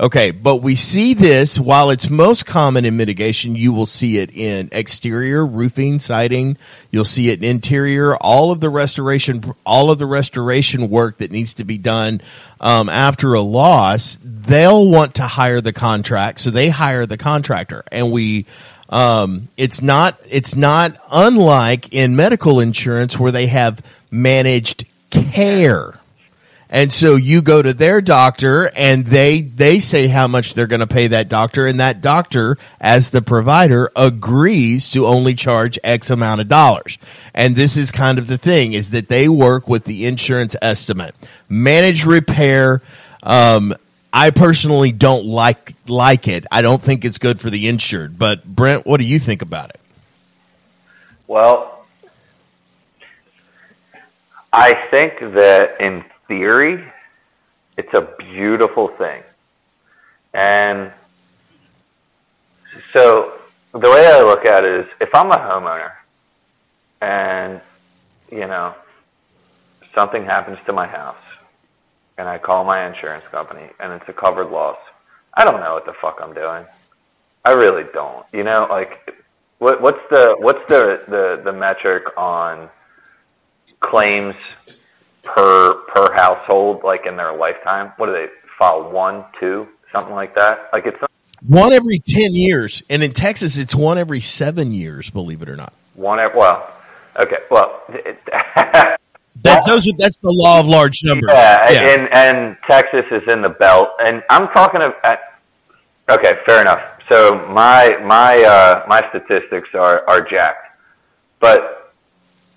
[0.00, 4.34] Okay, but we see this while it's most common in mitigation, you will see it
[4.34, 6.56] in exterior roofing, siding.
[6.90, 8.16] You'll see it in interior.
[8.16, 12.22] All of the restoration, all of the restoration work that needs to be done
[12.62, 17.84] um, after a loss, they'll want to hire the contract, so they hire the contractor,
[17.92, 18.46] and we.
[18.88, 20.18] Um, it's not.
[20.28, 25.99] It's not unlike in medical insurance where they have managed care.
[26.72, 30.80] And so you go to their doctor and they they say how much they're going
[30.80, 36.10] to pay that doctor and that doctor as the provider agrees to only charge x
[36.10, 36.96] amount of dollars.
[37.34, 41.16] And this is kind of the thing is that they work with the insurance estimate.
[41.48, 42.82] Managed repair
[43.24, 43.74] um
[44.12, 46.46] I personally don't like like it.
[46.52, 48.16] I don't think it's good for the insured.
[48.16, 49.80] But Brent, what do you think about it?
[51.26, 51.84] Well,
[54.52, 56.84] I think that in theory,
[57.76, 59.20] it's a beautiful thing.
[60.32, 60.92] And
[62.92, 63.36] so
[63.72, 65.90] the way I look at it is if I'm a homeowner
[67.00, 67.60] and,
[68.30, 68.76] you know,
[69.92, 71.18] something happens to my house
[72.16, 74.78] and I call my insurance company and it's a covered loss,
[75.34, 76.64] I don't know what the fuck I'm doing.
[77.44, 78.24] I really don't.
[78.32, 79.16] You know, like
[79.58, 82.68] what, what's the what's the, the, the metric on
[83.80, 84.36] claims
[85.34, 87.92] per per household like in their lifetime?
[87.96, 88.26] What do they
[88.58, 90.68] file one, two, something like that?
[90.72, 90.98] Like it's
[91.46, 92.82] One every 10 years.
[92.90, 95.72] And in Texas, it's one every seven years, believe it or not.
[95.94, 96.18] one.
[96.36, 96.70] Well,
[97.18, 98.18] okay, well, it,
[99.42, 101.30] That, those are, that's the law of large numbers.
[101.32, 104.92] yeah, and and Texas is in the belt, and I'm talking of.
[106.10, 106.82] Okay, fair enough.
[107.10, 110.76] So my my uh, my statistics are are jacked,
[111.38, 111.92] but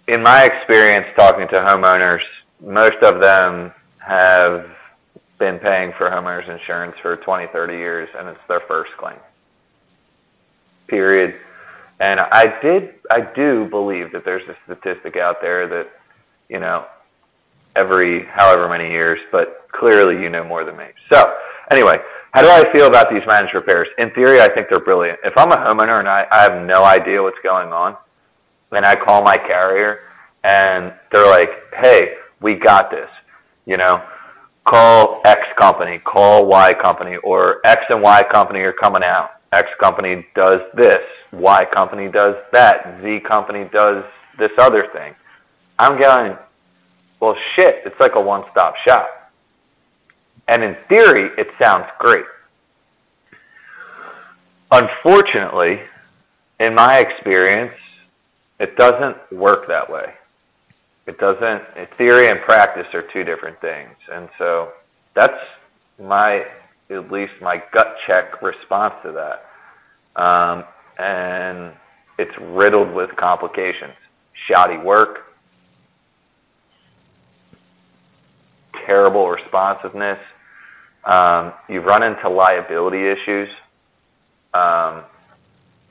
[0.09, 2.21] in my experience talking to homeowners,
[2.63, 4.69] most of them have
[5.37, 9.17] been paying for homeowners insurance for 20, 30 years, and it's their first claim.
[10.87, 11.39] Period.
[11.99, 15.89] And I did, I do believe that there's a statistic out there that,
[16.49, 16.85] you know,
[17.75, 20.87] every however many years, but clearly you know more than me.
[21.11, 21.35] So,
[21.71, 21.97] anyway,
[22.31, 23.87] how do I feel about these managed repairs?
[23.97, 25.19] In theory, I think they're brilliant.
[25.23, 27.97] If I'm a homeowner and I, I have no idea what's going on,
[28.71, 30.01] and I call my carrier
[30.43, 31.49] and they're like,
[31.79, 33.09] hey, we got this,
[33.65, 34.03] you know,
[34.65, 39.31] call X company, call Y company, or X and Y company are coming out.
[39.53, 44.03] X company does this, Y company does that, Z company does
[44.37, 45.15] this other thing.
[45.79, 46.37] I'm going,
[47.19, 49.31] well, shit, it's like a one stop shop.
[50.47, 52.25] And in theory, it sounds great.
[54.69, 55.81] Unfortunately,
[56.59, 57.75] in my experience,
[58.59, 60.13] it doesn't work that way.
[61.05, 61.63] It doesn't,
[61.97, 63.95] theory and practice are two different things.
[64.11, 64.71] And so
[65.13, 65.37] that's
[65.99, 66.45] my,
[66.89, 70.21] at least my gut check response to that.
[70.21, 70.63] Um,
[70.97, 71.73] and
[72.17, 73.93] it's riddled with complications.
[74.47, 75.33] Shoddy work,
[78.85, 80.19] terrible responsiveness.
[81.03, 83.49] Um, you run into liability issues.
[84.53, 85.03] Um,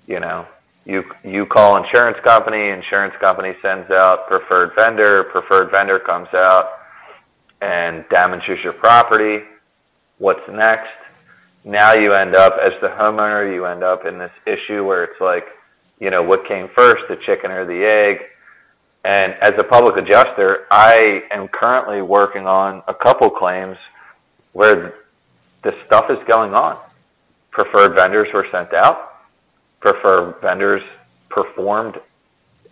[0.07, 0.46] you know,
[0.85, 6.81] you you call insurance company, insurance company sends out preferred vendor, preferred vendor comes out
[7.61, 9.45] and damages your property.
[10.18, 10.90] What's next?
[11.64, 15.21] Now you end up as the homeowner, you end up in this issue where it's
[15.21, 15.47] like,
[16.01, 18.27] you know, what came first, the chicken or the egg?
[19.05, 23.77] And as a public adjuster, I am currently working on a couple claims
[24.53, 24.95] where
[25.62, 26.79] the stuff is going on.
[27.51, 29.12] Preferred vendors were sent out.
[29.83, 30.83] Preferred vendors
[31.29, 32.01] performed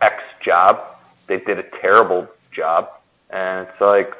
[0.01, 0.95] X job.
[1.27, 2.89] They did a terrible job,
[3.29, 4.15] and it's like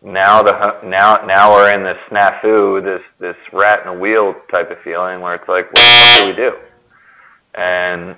[0.00, 4.70] now the now now we're in this snafu, this this rat in a wheel type
[4.70, 6.56] of feeling where it's like, what do we do?
[7.54, 8.10] And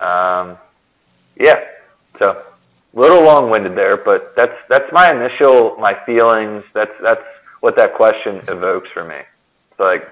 [0.00, 0.58] um,
[1.38, 1.64] yeah,
[2.18, 2.30] so
[2.96, 6.64] a little long winded there, but that's that's my initial my feelings.
[6.74, 7.24] That's that's
[7.60, 9.20] what that question evokes for me.
[9.70, 10.08] It's like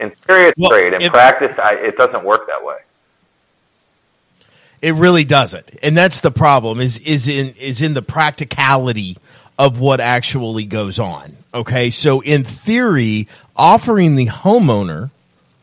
[0.00, 0.92] in theory it's Well, great.
[0.94, 2.76] In if- practice, I, it doesn't work that way.
[4.82, 6.80] It really doesn't, and that's the problem.
[6.80, 9.18] Is is in is in the practicality
[9.58, 11.36] of what actually goes on.
[11.52, 15.10] Okay, so in theory, offering the homeowner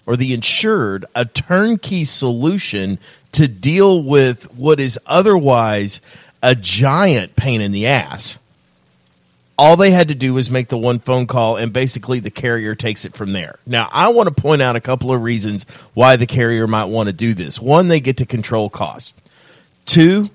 [0.06, 3.00] or the insured a turnkey solution
[3.32, 6.00] to deal with what is otherwise
[6.43, 8.38] a giant pain in the ass.
[9.57, 12.75] All they had to do was make the one phone call, and basically the carrier
[12.75, 13.57] takes it from there.
[13.65, 15.65] Now, I want to point out a couple of reasons
[15.95, 17.59] why the carrier might want to do this.
[17.59, 19.19] One, they get to control cost.
[19.85, 20.29] Two,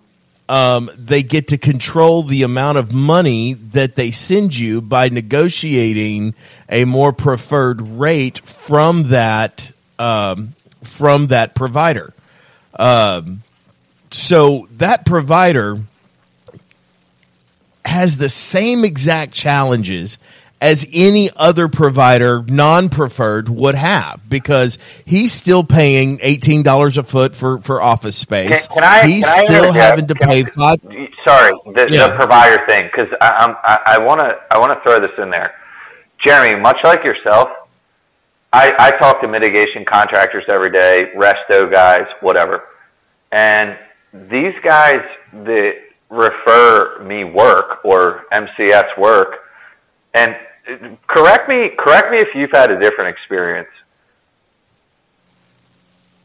[0.48, 6.34] um, they get to control the amount of money that they send you by negotiating
[6.68, 12.12] a more preferred rate from that um, from that provider.
[12.76, 13.42] Um,
[14.10, 15.78] so that provider
[17.84, 20.18] has the same exact challenges
[20.60, 27.34] as any other provider, non-preferred, would have because he's still paying eighteen dollars a foot
[27.34, 28.68] for, for office space.
[28.68, 29.06] Can, can I?
[29.08, 29.84] he's can still interject?
[29.84, 30.78] having to pay I- five.
[31.26, 32.08] Sorry, the, Yeah.
[32.08, 35.54] the provider thing, because I, I want to I want to throw this in there,
[36.24, 36.60] Jeremy.
[36.60, 37.48] Much like yourself,
[38.52, 42.64] I, I talk to mitigation contractors every day, resto guys, whatever,
[43.32, 43.76] and
[44.12, 45.72] these guys that
[46.12, 49.48] refer me work or MCS work,
[50.12, 50.36] and
[51.08, 53.70] correct me correct me if you've had a different experience.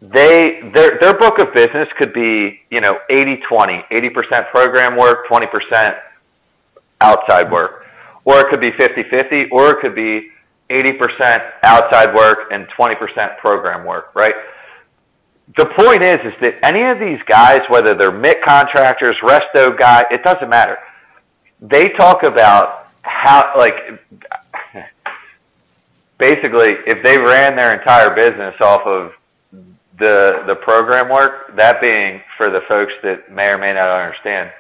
[0.02, 5.26] They their their book of business could be you know 80 20 80% program work
[5.28, 5.97] 20%
[7.02, 7.86] outside work.
[8.26, 10.30] Or it could be 50 50 or it could be
[10.69, 14.34] 80% outside work and 20% program work right
[15.55, 20.03] the point is is that any of these guys whether they're MIT contractors resto guy
[20.12, 20.77] it doesn't matter
[21.62, 23.99] they talk about how like
[26.17, 29.13] basically if they ran their entire business off of
[29.99, 34.51] the the program work, that being for the folks that may or may not understand,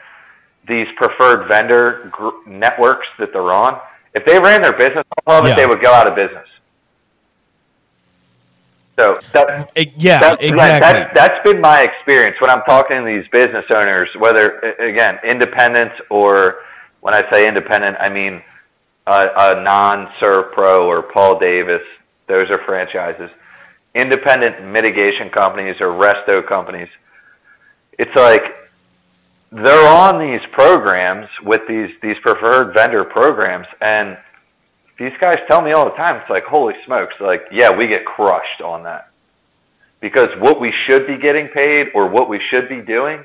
[0.67, 3.79] these preferred vendor gr- networks that they're on,
[4.15, 5.55] if they ran their business off of it, Yeah.
[5.55, 6.47] they would go out of business.
[8.99, 10.79] So that, yeah, that's, exactly.
[10.79, 15.91] That's, that's been my experience when I'm talking to these business owners, whether again independent
[16.09, 16.61] or
[17.01, 18.41] when I say independent, I mean
[19.05, 21.81] a, a non-SERVPRO or Paul Davis.
[22.27, 23.29] Those are franchises.
[23.93, 26.89] Independent mitigation companies or resto companies.
[27.99, 28.41] It's like
[29.51, 34.17] they're on these programs with these these preferred vendor programs, and
[34.97, 36.19] these guys tell me all the time.
[36.21, 37.15] It's like holy smokes!
[37.19, 39.09] Like yeah, we get crushed on that
[39.99, 43.23] because what we should be getting paid or what we should be doing,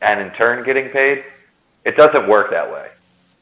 [0.00, 1.24] and in turn getting paid,
[1.84, 2.88] it doesn't work that way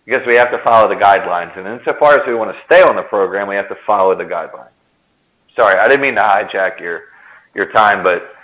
[0.05, 1.57] because we have to follow the guidelines.
[1.57, 4.24] And insofar as we want to stay on the program, we have to follow the
[4.24, 4.70] guidelines.
[5.55, 7.05] Sorry, I didn't mean to hijack your
[7.55, 8.35] your time, but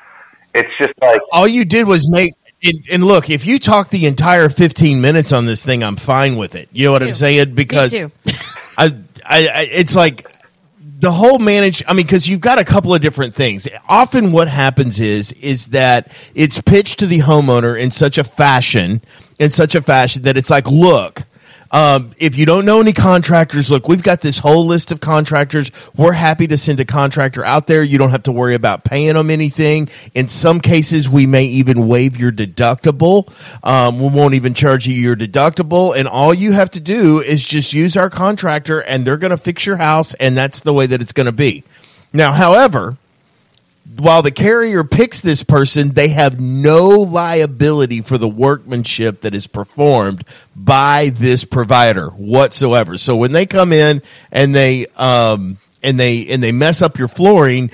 [0.55, 4.07] it's just like all you did was make and, and look if you talk the
[4.07, 7.55] entire 15 minutes on this thing i'm fine with it you know what i'm saying
[7.55, 8.13] because Me too.
[8.77, 8.95] I,
[9.27, 10.31] I, it's like
[10.99, 13.69] the whole manage i mean because you've got a couple of different things.
[13.89, 19.03] Often what happens is is that it's pitched to the homeowner in such a fashion
[19.39, 21.23] in such a fashion that it's like look
[21.75, 25.73] um, if you don't know any contractors, look, we've got this whole list of contractors.
[25.97, 27.83] We're happy to send a contractor out there.
[27.83, 29.89] You don't have to worry about paying them anything.
[30.15, 33.29] In some cases, we may even waive your deductible.
[33.65, 35.99] Um, we won't even charge you your deductible.
[35.99, 39.37] And all you have to do is just use our contractor and they're going to
[39.37, 40.15] fix your house.
[40.15, 41.65] And that's the way that it's going to be.
[42.13, 42.97] Now, however,
[43.99, 49.47] while the carrier picks this person, they have no liability for the workmanship that is
[49.47, 50.25] performed
[50.57, 52.97] by this provider whatsoever.
[52.99, 57.09] So when they come in and they um and they and they mess up your
[57.09, 57.71] flooring,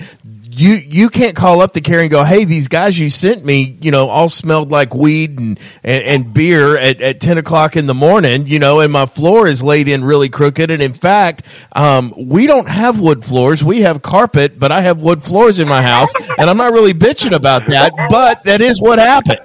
[0.53, 3.77] you you can't call up the carrier and go, "Hey, these guys you sent me,
[3.81, 7.85] you know, all smelled like weed and and, and beer at, at ten o'clock in
[7.85, 10.69] the morning, you know, and my floor is laid in really crooked.
[10.69, 15.01] And in fact, um, we don't have wood floors; we have carpet, but I have
[15.01, 18.81] wood floors in my house, and I'm not really bitching about that, but that is
[18.81, 19.39] what happened.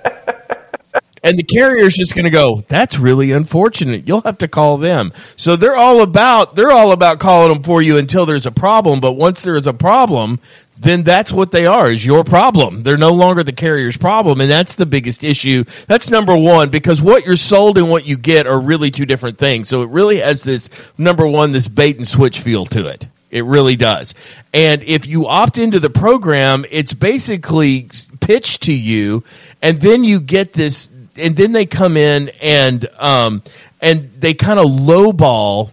[1.27, 4.07] And the carrier's just going to go, that's really unfortunate.
[4.07, 5.13] You'll have to call them.
[5.35, 9.01] So they're all about they're all about calling them for you until there's a problem,
[9.01, 10.39] but once there is a problem,
[10.79, 12.83] then that's what they are is your problem.
[12.83, 15.65] They're no longer the carrier's problem and that's the biggest issue.
[15.87, 19.39] That's number 1 because what you're sold and what you get are really two different
[19.39, 19.69] things.
[19.69, 20.69] So it really has this
[20.99, 23.07] number 1 this bait and switch feel to it.
[23.31, 24.15] It really does.
[24.55, 27.89] And if you opt into the program, it's basically
[28.21, 29.25] pitched to you
[29.63, 33.43] and then you get this and then they come in and um
[33.81, 35.71] and they kind of lowball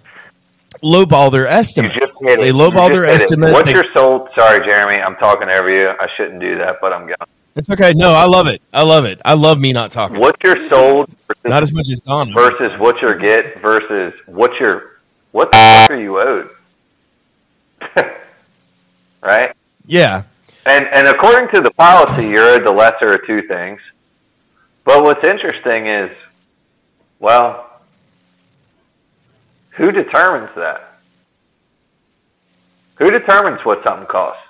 [0.82, 1.94] lowball their estimate.
[1.94, 2.42] just hit it.
[2.42, 3.54] They lowball their estimate.
[3.54, 4.23] What's They- your sold?
[4.36, 5.02] Sorry, Jeremy.
[5.02, 5.90] I'm talking over you.
[5.90, 7.16] I shouldn't do that, but I'm going.
[7.56, 7.94] It's okay.
[7.94, 8.62] No, I love it.
[8.74, 9.22] I love it.
[9.24, 10.20] I love me not talking.
[10.20, 12.34] What's your sold versus, Not as much as Don.
[12.34, 15.00] versus what your get versus what your
[15.32, 16.50] what the fuck are you owed?
[19.22, 19.56] right?
[19.86, 20.24] Yeah.
[20.66, 23.80] And and according to the policy, you're owed the lesser of two things.
[24.84, 26.12] But what's interesting is,
[27.20, 27.70] well,
[29.72, 30.93] who determines that?
[32.96, 34.42] Who determines what something costs?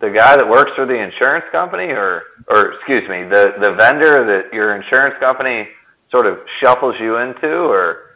[0.00, 4.24] The guy that works for the insurance company, or or excuse me, the the vendor
[4.26, 5.68] that your insurance company
[6.10, 8.10] sort of shuffles you into, or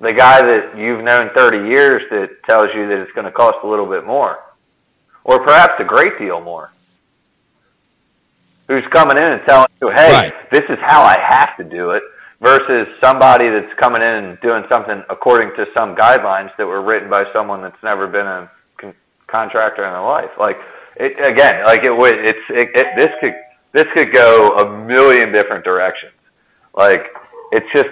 [0.00, 3.56] the guy that you've known 30 years that tells you that it's going to cost
[3.62, 4.38] a little bit more,
[5.24, 6.70] or perhaps a great deal more.
[8.68, 10.50] Who's coming in and telling you, hey, Right.
[10.50, 12.02] this is how I have to do it,
[12.40, 17.08] versus somebody that's coming in and doing something according to some guidelines that were written
[17.08, 18.94] by someone that's never been a con-
[19.26, 20.30] contractor in their life.
[20.38, 20.58] Like,
[20.96, 23.34] it, again, like it would, it's, it, it, this could,
[23.72, 26.12] this could go a million different directions.
[26.76, 27.06] Like,
[27.52, 27.88] it's just,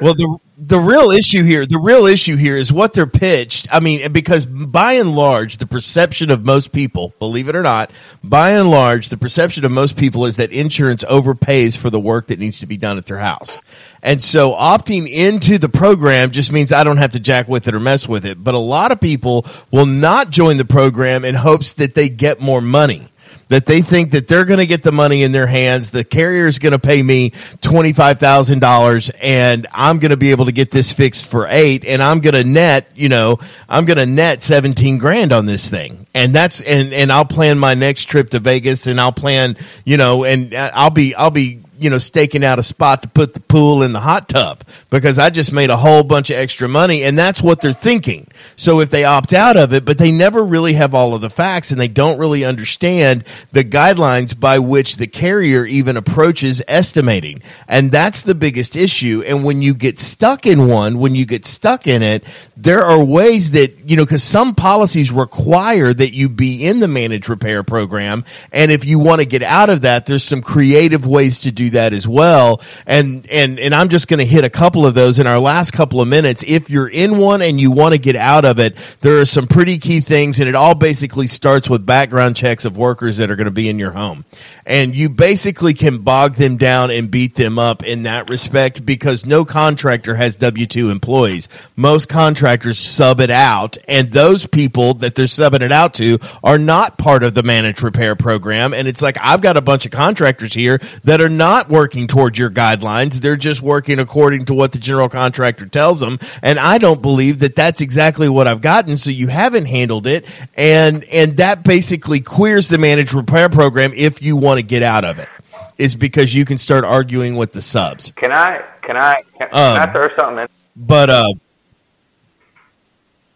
[0.00, 3.66] Well, the the real issue here, the real issue here is what they're pitched.
[3.72, 7.90] I mean, because by and large, the perception of most people, believe it or not,
[8.22, 12.26] by and large, the perception of most people is that insurance overpays for the work
[12.26, 13.58] that needs to be done at their house.
[14.02, 17.74] And so opting into the program just means I don't have to jack with it
[17.74, 18.42] or mess with it.
[18.42, 22.38] But a lot of people will not join the program in hopes that they get
[22.38, 23.09] more money
[23.50, 25.90] that they think that they're going to get the money in their hands.
[25.90, 30.52] The carrier is going to pay me $25,000 and I'm going to be able to
[30.52, 34.06] get this fixed for eight and I'm going to net, you know, I'm going to
[34.06, 36.06] net 17 grand on this thing.
[36.14, 39.96] And that's, and, and I'll plan my next trip to Vegas and I'll plan, you
[39.96, 43.40] know, and I'll be, I'll be, you know, staking out a spot to put the
[43.40, 47.02] pool in the hot tub because I just made a whole bunch of extra money
[47.04, 48.28] and that's what they're thinking.
[48.56, 51.30] So if they opt out of it, but they never really have all of the
[51.30, 57.42] facts and they don't really understand the guidelines by which the carrier even approaches estimating.
[57.66, 59.24] And that's the biggest issue.
[59.26, 62.24] And when you get stuck in one, when you get stuck in it,
[62.58, 66.88] there are ways that, you know, cause some policies require that you be in the
[66.88, 68.24] managed repair program.
[68.52, 71.69] And if you want to get out of that, there's some creative ways to do
[71.70, 72.60] that as well.
[72.86, 75.72] And, and, and I'm just going to hit a couple of those in our last
[75.72, 76.44] couple of minutes.
[76.46, 79.46] If you're in one and you want to get out of it, there are some
[79.46, 83.36] pretty key things and it all basically starts with background checks of workers that are
[83.36, 84.24] going to be in your home.
[84.64, 89.26] And you basically can bog them down and beat them up in that respect because
[89.26, 91.48] no contractor has W-2 employees.
[91.76, 96.58] Most contractors sub it out and those people that they're subbing it out to are
[96.58, 98.72] not part of the managed repair program.
[98.72, 102.38] And it's like, I've got a bunch of contractors here that are not working towards
[102.38, 103.14] your guidelines.
[103.14, 106.18] They're just working according to what the general contractor tells them.
[106.42, 108.96] And I don't believe that that's exactly what I've gotten.
[108.96, 110.24] So you haven't handled it.
[110.56, 115.04] And, and that basically queers the managed repair program if you want to get out
[115.04, 115.28] of it
[115.76, 118.12] is because you can start arguing with the subs.
[118.16, 120.48] can I, can I, can, can Um, I throw something in?
[120.76, 121.32] But, uh,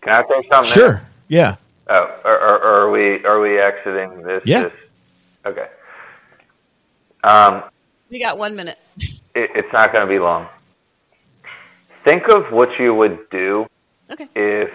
[0.03, 0.64] Can I throw something in?
[0.64, 1.03] sure.
[1.29, 1.57] Yeah.
[1.89, 4.43] Oh, or, or are we are we exiting this?
[4.47, 4.64] Yeah.
[4.64, 4.72] this?
[5.45, 5.66] Okay.
[7.22, 7.62] Um,
[8.15, 8.79] We got one minute.
[9.35, 10.47] it, it's not going to be long.
[12.05, 13.67] Think of what you would do
[14.09, 14.29] Okay.
[14.37, 14.71] if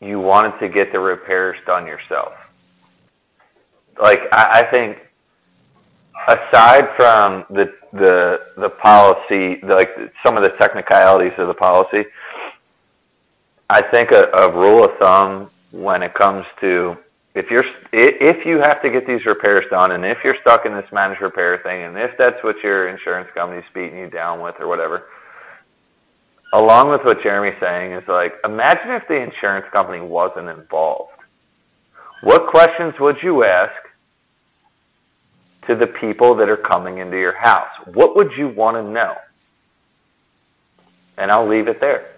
[0.00, 2.32] you wanted to get the repairs done yourself.
[4.02, 4.98] Like I, I think,
[6.26, 9.90] aside from the the the policy, like
[10.26, 12.06] some of the technicalities of the policy,
[13.70, 16.96] I think a, a rule of thumb when it comes to
[17.34, 20.74] if you're if you have to get these repairs done, and if you're stuck in
[20.74, 24.56] this managed repair thing, and if that's what your insurance company's beating you down with
[24.60, 25.08] or whatever,
[26.52, 31.10] along with what Jeremy's saying is like, imagine if the insurance company wasn't involved.
[32.22, 33.72] What questions would you ask
[35.66, 37.70] to the people that are coming into your house?
[37.94, 39.16] What would you want to know?
[41.16, 42.10] And I'll leave it there.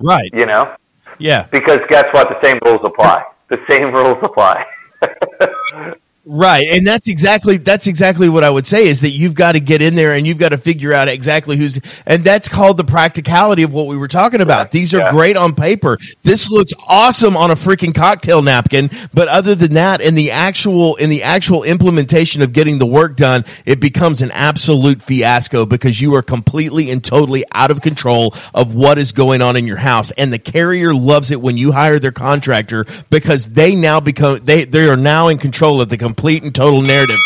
[0.00, 0.30] Right.
[0.32, 0.74] You know,
[1.18, 1.46] Yeah.
[1.52, 2.28] because guess what?
[2.28, 3.24] The same rules apply.
[3.52, 4.64] The same rules apply.
[6.24, 6.68] Right.
[6.68, 9.82] And that's exactly that's exactly what I would say is that you've got to get
[9.82, 13.64] in there and you've got to figure out exactly who's and that's called the practicality
[13.64, 14.70] of what we were talking about.
[14.70, 15.10] These are Yeah.
[15.10, 15.98] great on paper.
[16.22, 20.94] This looks awesome on a freaking cocktail napkin, but other than that in the actual
[20.94, 26.00] in the actual implementation of getting the work done, it becomes an absolute fiasco because
[26.00, 29.76] you are completely and totally out of control of what is going on in your
[29.78, 34.38] house and the carrier loves it when you hire their contractor because they now become
[34.44, 37.16] they they are now in control of the complete and total narrative.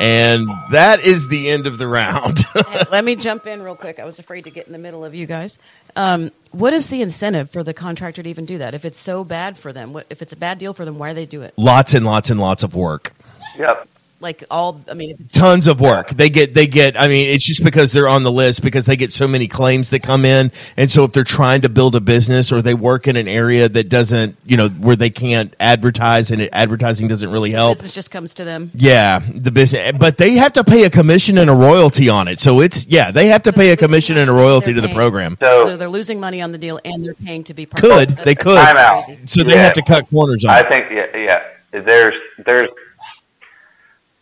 [0.00, 2.44] And that is the end of the round.
[2.90, 4.00] Let me jump in real quick.
[4.00, 5.56] I was afraid to get in the middle of you guys.
[5.94, 8.74] Um, what is the incentive for the contractor to even do that?
[8.74, 11.10] If it's so bad for them, what, if it's a bad deal for them, why
[11.10, 11.54] do they do it?
[11.56, 13.12] lots and lots and lots of work.
[13.56, 13.86] Yep.
[14.22, 16.10] Like all, I mean, tons of work.
[16.10, 18.96] They get they get I mean it's just because they're on the list because they
[18.96, 22.00] get so many claims that come in and so if they're trying to build a
[22.00, 26.30] business or they work in an area that doesn't, you know, where they can't advertise
[26.30, 27.76] and it, advertising doesn't really help.
[27.78, 28.70] business just comes to them.
[28.74, 32.40] Yeah, the business but they have to pay a commission and a royalty on it.
[32.40, 35.38] So it's yeah, they have to pay a commission and a royalty to the program.
[35.42, 38.12] So- they're, they're losing money on the deal and they're paying to be part Could.
[38.12, 38.24] of it.
[38.26, 38.56] They could.
[38.58, 39.02] Time out.
[39.24, 39.62] So they Yeah.
[39.64, 40.68] have to cut corners on I it.
[40.68, 41.80] think yeah, yeah.
[41.80, 42.14] There's
[42.44, 42.68] there's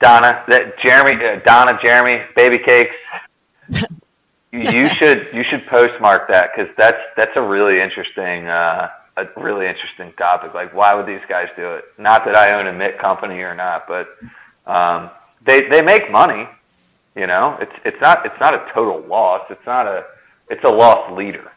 [0.01, 2.95] Donna, that Jeremy, uh, Donna, Jeremy, baby cakes.
[4.53, 9.67] you should you should postmark that because that's that's a really interesting uh, a really
[9.67, 10.55] interesting topic.
[10.55, 11.85] Like, why would these guys do it?
[11.99, 14.09] Not that I own a mitt company or not, but
[14.71, 15.11] um,
[15.45, 16.47] they they make money.
[17.17, 19.43] You know, it's it's not it's not a total loss.
[19.51, 20.05] It's not a
[20.49, 21.51] it's a loss leader,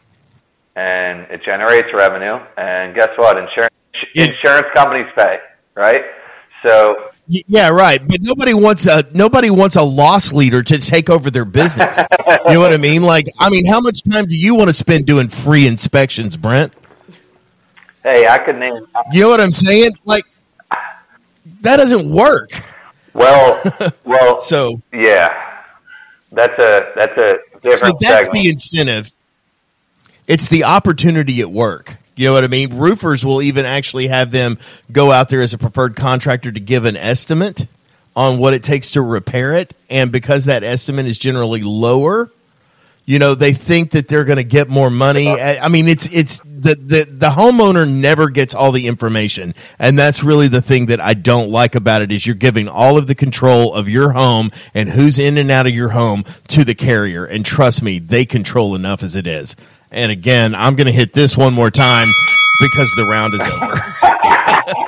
[0.74, 2.38] and it generates revenue.
[2.56, 3.38] And guess what?
[3.38, 3.72] Insurance
[4.14, 4.26] Yeah.
[4.26, 5.38] insurance companies pay,
[5.76, 6.02] right?
[6.66, 8.00] So Yeah, right.
[8.06, 11.98] But nobody wants a nobody wants a loss leader to take over their business.
[12.46, 13.02] you know what I mean?
[13.02, 16.72] Like, I mean, how much time do you want to spend doing free inspections, Brent?
[18.02, 18.74] hey, I could name
[19.12, 19.92] You know what I'm saying?
[20.04, 20.24] Like,
[21.60, 22.50] that doesn't work.
[23.14, 23.62] well,
[24.04, 25.62] well, So, yeah,
[26.32, 27.78] that's a that's a different.
[27.78, 28.42] so that's segment.
[28.44, 29.12] the incentive.
[30.26, 31.96] It's the opportunity at work.
[32.14, 32.76] You know what I mean?
[32.76, 34.58] Roofers will even actually have them
[34.90, 37.66] go out there as a preferred contractor to give an estimate
[38.14, 39.74] on what it takes to repair it.
[39.88, 42.30] And because that estimate is generally lower,
[43.04, 45.28] you know, they think that they're going to get more money.
[45.28, 49.54] I mean, it's, it's the, the, the homeowner never gets all the information.
[49.78, 52.96] And that's really the thing that I don't like about it is you're giving all
[52.96, 56.62] of the control of your home and who's in and out of your home to
[56.62, 57.24] the carrier.
[57.24, 59.56] And trust me, they control enough as it is.
[59.92, 62.06] And again, I'm going to hit this one more time
[62.60, 63.80] because the round is over.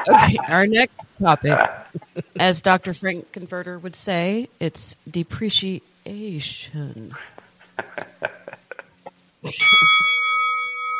[0.06, 1.58] Okay, our next topic,
[2.38, 2.92] as Dr.
[2.92, 7.14] Frank Converter would say, it's depreciation.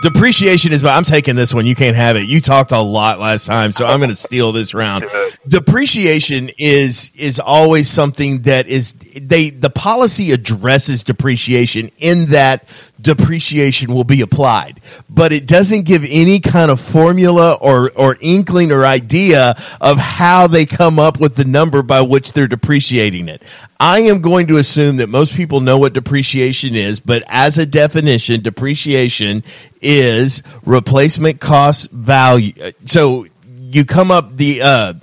[0.03, 1.65] Depreciation is, but I'm taking this one.
[1.65, 2.29] You can't have it.
[2.29, 5.07] You talked a lot last time, so I'm going to steal this round.
[5.49, 12.69] Depreciation is is always something that is they the policy addresses depreciation in that
[13.05, 18.73] depreciation will be applied, but it doesn't give any kind of formula or or inkling
[18.73, 23.43] or idea of how they come up with the number by which they're depreciating it.
[23.79, 27.67] I am going to assume that most people know what depreciation is, but as a
[27.67, 29.45] definition, depreciation
[29.81, 32.55] is replacement cost value.
[32.87, 34.95] So you come up the uh,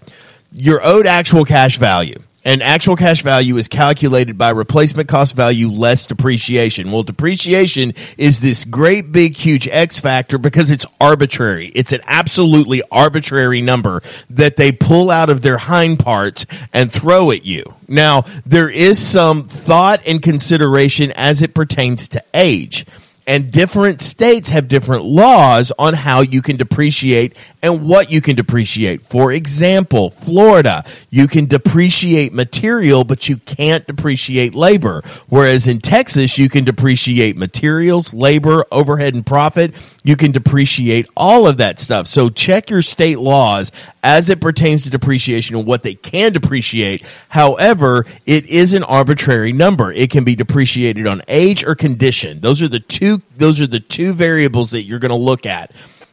[0.51, 2.17] your owed actual cash value.
[2.43, 6.91] And actual cash value is calculated by replacement cost value less depreciation.
[6.91, 11.67] Well, depreciation is this great big huge X factor because it's arbitrary.
[11.67, 17.29] It's an absolutely arbitrary number that they pull out of their hind parts and throw
[17.29, 17.63] at you.
[17.87, 22.87] Now, there is some thought and consideration as it pertains to age
[23.28, 28.36] and different states have different laws on how you can depreciate and what you can
[28.36, 29.01] depreciate.
[29.03, 35.03] For example, Florida, you can depreciate material, but you can't depreciate labor.
[35.30, 39.76] Whereas in Texas, you can depreciate materials, labor, overhead, and profit.
[40.03, 42.07] You can depreciate all of that stuff.
[42.07, 43.72] So check your state laws
[44.03, 47.03] as it pertains to depreciation and what they can depreciate.
[47.30, 49.91] However, it is an arbitrary number.
[49.91, 52.39] It can be depreciated on age or condition.
[52.39, 55.72] Those are the two those are the two variables that you're going to look at.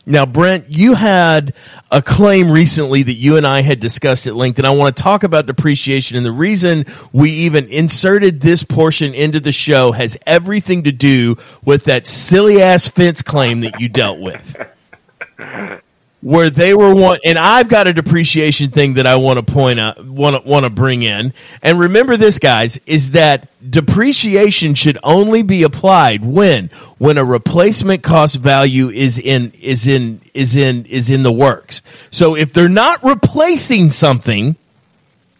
[0.08, 1.52] Now, Brent, you had
[1.90, 5.02] a claim recently that you and I had discussed at length, and I want to
[5.02, 6.16] talk about depreciation.
[6.16, 11.36] And the reason we even inserted this portion into the show has everything to do
[11.62, 14.56] with that silly ass fence claim that you dealt with.
[16.20, 19.78] where they were one, and I've got a depreciation thing that I want to point
[19.78, 21.32] out, want to want to bring in.
[21.62, 28.02] And remember this, guys, is that depreciation should only be applied when when a replacement
[28.02, 31.82] cost value is in is in is in is in the works.
[32.10, 34.56] So if they're not replacing something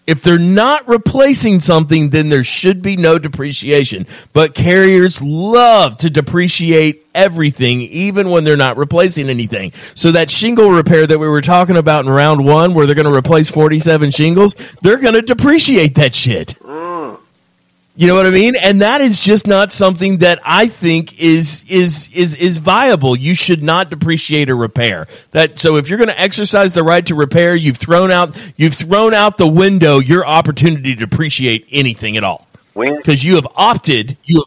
[0.08, 4.06] if they're not replacing something, then there should be no depreciation.
[4.32, 9.72] But carriers love to depreciate everything, even when they're not replacing anything.
[9.94, 13.10] So that shingle repair that we were talking about in round one, where they're going
[13.10, 16.54] to replace 47 shingles, they're going to depreciate that shit.
[17.98, 18.54] You know what I mean?
[18.54, 23.16] And that is just not something that I think is is is is viable.
[23.16, 25.08] You should not depreciate a repair.
[25.32, 28.74] That so if you're going to exercise the right to repair, you've thrown out you've
[28.74, 32.46] thrown out the window your opportunity to depreciate anything at all.
[32.98, 34.44] Because you have opted you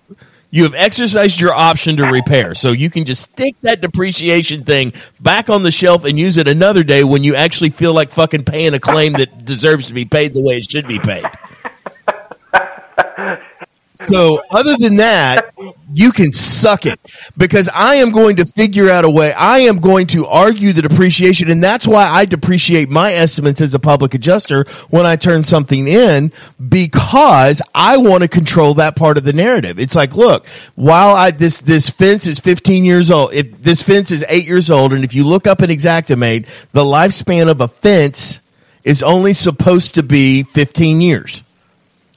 [0.49, 2.55] you have exercised your option to repair.
[2.55, 6.47] So you can just stick that depreciation thing back on the shelf and use it
[6.47, 10.05] another day when you actually feel like fucking paying a claim that deserves to be
[10.05, 11.25] paid the way it should be paid.
[14.07, 15.53] So, other than that,
[15.93, 16.99] you can suck it
[17.37, 19.33] because I am going to figure out a way.
[19.33, 23.73] I am going to argue the depreciation, and that's why I depreciate my estimates as
[23.73, 26.31] a public adjuster when I turn something in
[26.69, 29.79] because I want to control that part of the narrative.
[29.79, 34.11] It's like, look, while I this this fence is 15 years old, if this fence
[34.11, 37.67] is eight years old, and if you look up an Xactimate, the lifespan of a
[37.67, 38.41] fence
[38.83, 41.43] is only supposed to be 15 years.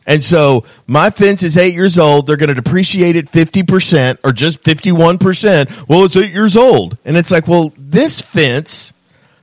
[0.07, 2.27] And so my fence is eight years old.
[2.27, 5.89] They're going to depreciate it 50% or just 51%.
[5.89, 6.99] Well, it's eight years old.
[7.05, 8.93] And it's like, well, this fence,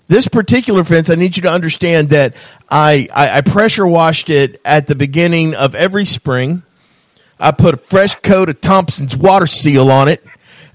[0.08, 2.36] this particular fence, I need you to understand that
[2.70, 6.62] I, I, I pressure washed it at the beginning of every spring.
[7.40, 10.24] I put a fresh coat of Thompson's water seal on it.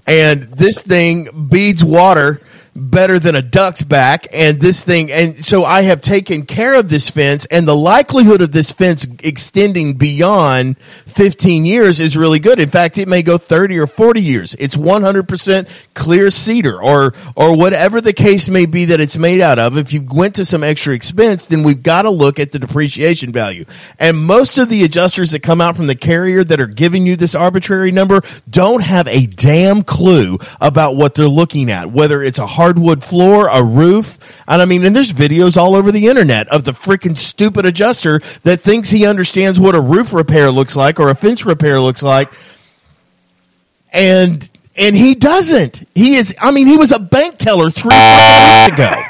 [0.05, 2.41] And this thing beads water
[2.77, 6.89] better than a duck's back and this thing and so I have taken care of
[6.89, 10.77] this fence and the likelihood of this fence extending beyond
[11.17, 12.59] 15 years is really good.
[12.59, 14.55] In fact, it may go 30 or 40 years.
[14.59, 19.57] It's 100% clear cedar or or whatever the case may be that it's made out
[19.57, 19.79] of.
[19.79, 23.33] If you went to some extra expense, then we've got to look at the depreciation
[23.33, 23.65] value.
[23.97, 27.15] And most of the adjusters that come out from the carrier that are giving you
[27.15, 32.37] this arbitrary number don't have a damn clue about what they're looking at, whether it's
[32.37, 34.19] a hardwood floor, a roof.
[34.47, 38.19] And I mean, and there's videos all over the internet of the freaking stupid adjuster
[38.43, 42.03] that thinks he understands what a roof repair looks like or a fence repair looks
[42.03, 42.31] like.
[43.93, 45.87] And and he doesn't.
[45.95, 49.03] He is I mean, he was a bank teller 3 weeks ago.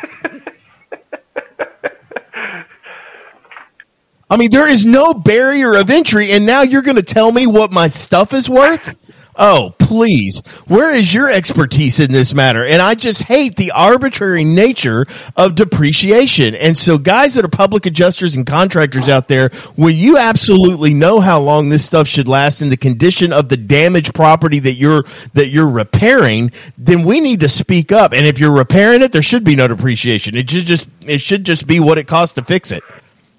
[4.29, 7.47] I mean, there is no barrier of entry, and now you're going to tell me
[7.47, 8.97] what my stuff is worth?
[9.37, 10.41] Oh, please.
[10.67, 12.65] Where is your expertise in this matter?
[12.65, 16.55] And I just hate the arbitrary nature of depreciation.
[16.55, 21.19] And so, guys that are public adjusters and contractors out there, when you absolutely know
[21.19, 25.03] how long this stuff should last and the condition of the damaged property that you're
[25.35, 28.13] that you're repairing, then we need to speak up.
[28.13, 30.35] And if you're repairing it, there should be no depreciation.
[30.35, 32.83] It should just it should just be what it costs to fix it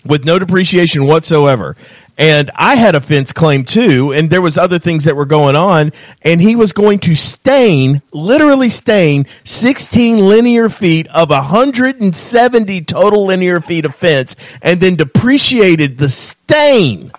[0.04, 1.76] with no depreciation whatsoever.
[2.18, 5.54] And I had a fence claim too, and there was other things that were going
[5.54, 5.92] on,
[6.22, 13.60] and he was going to stain, literally stain 16 linear feet of 170 total linear
[13.60, 17.12] feet of fence, and then depreciated the stain.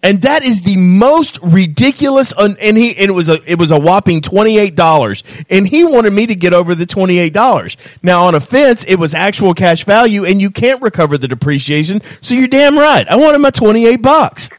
[0.00, 2.32] And that is the most ridiculous.
[2.38, 5.24] And he and it was a it was a whopping twenty eight dollars.
[5.50, 7.76] And he wanted me to get over the twenty eight dollars.
[8.02, 12.00] Now on a fence, it was actual cash value, and you can't recover the depreciation.
[12.20, 13.08] So you're damn right.
[13.08, 14.50] I wanted my twenty eight bucks.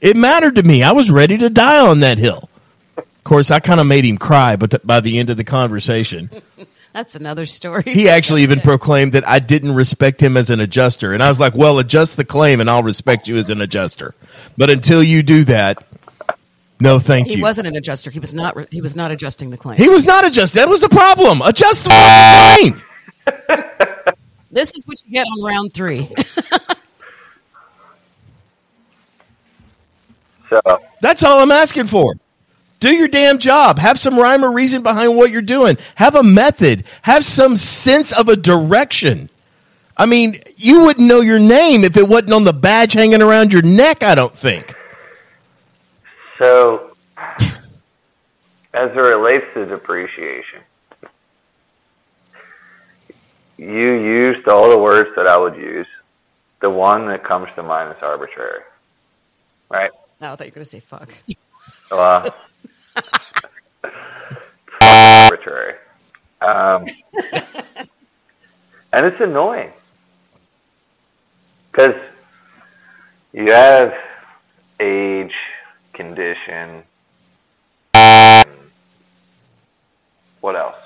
[0.00, 0.82] It mattered to me.
[0.82, 2.48] I was ready to die on that hill.
[2.96, 6.30] Of course, I kind of made him cry, but by the end of the conversation,
[6.96, 7.82] That's another story.
[7.84, 11.12] he actually even proclaimed that I didn't respect him as an adjuster.
[11.12, 14.14] And I was like, well, adjust the claim and I'll respect you as an adjuster.
[14.56, 15.84] But until you do that,
[16.80, 17.36] no, thank he you.
[17.36, 18.10] He wasn't an adjuster.
[18.10, 18.56] He was not.
[18.56, 19.76] Re- he was not adjusting the claim.
[19.76, 20.56] He was not adjusted.
[20.56, 21.42] That was the problem.
[21.42, 22.80] Adjust the claim.
[24.50, 26.10] this is what you get on round three.
[30.48, 30.60] so
[31.02, 32.14] That's all I'm asking for.
[32.78, 33.78] Do your damn job.
[33.78, 35.78] Have some rhyme or reason behind what you're doing.
[35.94, 36.84] Have a method.
[37.02, 39.30] Have some sense of a direction.
[39.96, 43.52] I mean, you wouldn't know your name if it wasn't on the badge hanging around
[43.52, 44.74] your neck, I don't think.
[46.38, 46.94] So,
[48.74, 50.60] as it relates to depreciation,
[53.56, 55.86] you used all the words that I would use.
[56.60, 58.62] The one that comes to mind is arbitrary,
[59.70, 59.90] right?
[60.20, 61.10] no, I thought you were going to say fuck.
[61.90, 62.30] Uh,
[64.80, 65.74] arbitrary.
[66.40, 66.84] Um,
[68.92, 69.72] and it's annoying
[71.70, 72.00] because
[73.32, 73.94] you have
[74.80, 75.34] age,
[75.92, 76.82] condition.
[80.40, 80.76] What else?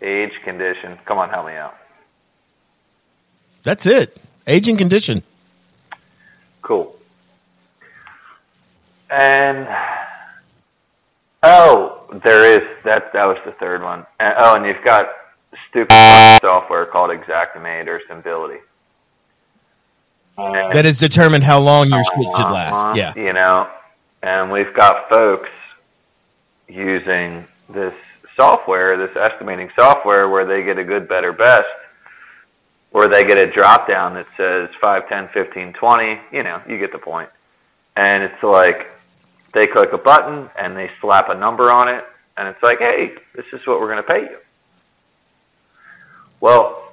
[0.00, 0.98] Age, condition.
[1.04, 1.76] Come on, help me out.
[3.62, 4.16] That's it.
[4.46, 5.22] Age and condition.
[6.62, 6.96] Cool.
[9.10, 9.68] And
[11.42, 13.12] oh, there is that.
[13.12, 14.06] That was the third one.
[14.20, 15.08] And, oh, and you've got
[15.68, 15.94] stupid
[16.40, 18.60] software called Xactimate or Symbility.
[20.38, 22.96] And- That has determined how long your shit should uh-huh, last.
[22.96, 23.14] Yeah.
[23.16, 23.68] You know,
[24.22, 25.50] and we've got folks
[26.68, 27.94] using this
[28.36, 31.66] software, this estimating software, where they get a good, better, best,
[32.92, 36.20] or they get a drop down that says 5, 10, 15, 20.
[36.32, 37.28] You know, you get the point.
[37.96, 38.94] And it's like
[39.52, 42.04] they click a button and they slap a number on it,
[42.36, 44.38] and it's like, hey, this is what we're going to pay you.
[46.40, 46.92] Well,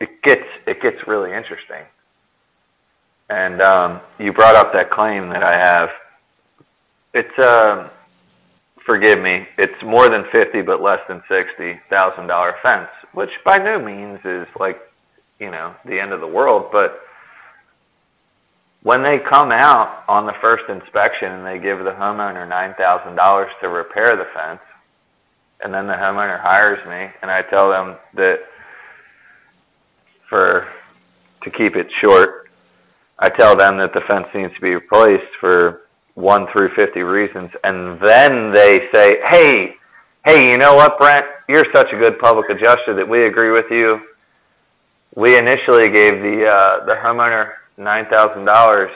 [0.00, 1.84] it gets it gets really interesting.
[3.28, 5.90] And um, you brought up that claim that I have.
[7.14, 7.90] It's um,
[8.84, 13.56] forgive me, it's more than fifty, but less than sixty thousand dollar fence, which by
[13.56, 14.80] no means is like
[15.38, 16.70] you know the end of the world.
[16.72, 17.00] But
[18.82, 23.16] when they come out on the first inspection and they give the homeowner nine thousand
[23.16, 24.60] dollars to repair the fence,
[25.62, 28.40] and then the homeowner hires me, and I tell them that
[30.28, 30.68] for
[31.42, 32.50] to keep it short,
[33.18, 35.82] I tell them that the fence needs to be replaced for
[36.14, 37.50] one through 50 reasons.
[37.64, 39.74] And then they say, hey,
[40.24, 41.24] hey, you know what, Brent?
[41.48, 44.00] You're such a good public adjuster that we agree with you.
[45.14, 48.88] We initially gave the, uh, the homeowner $9,000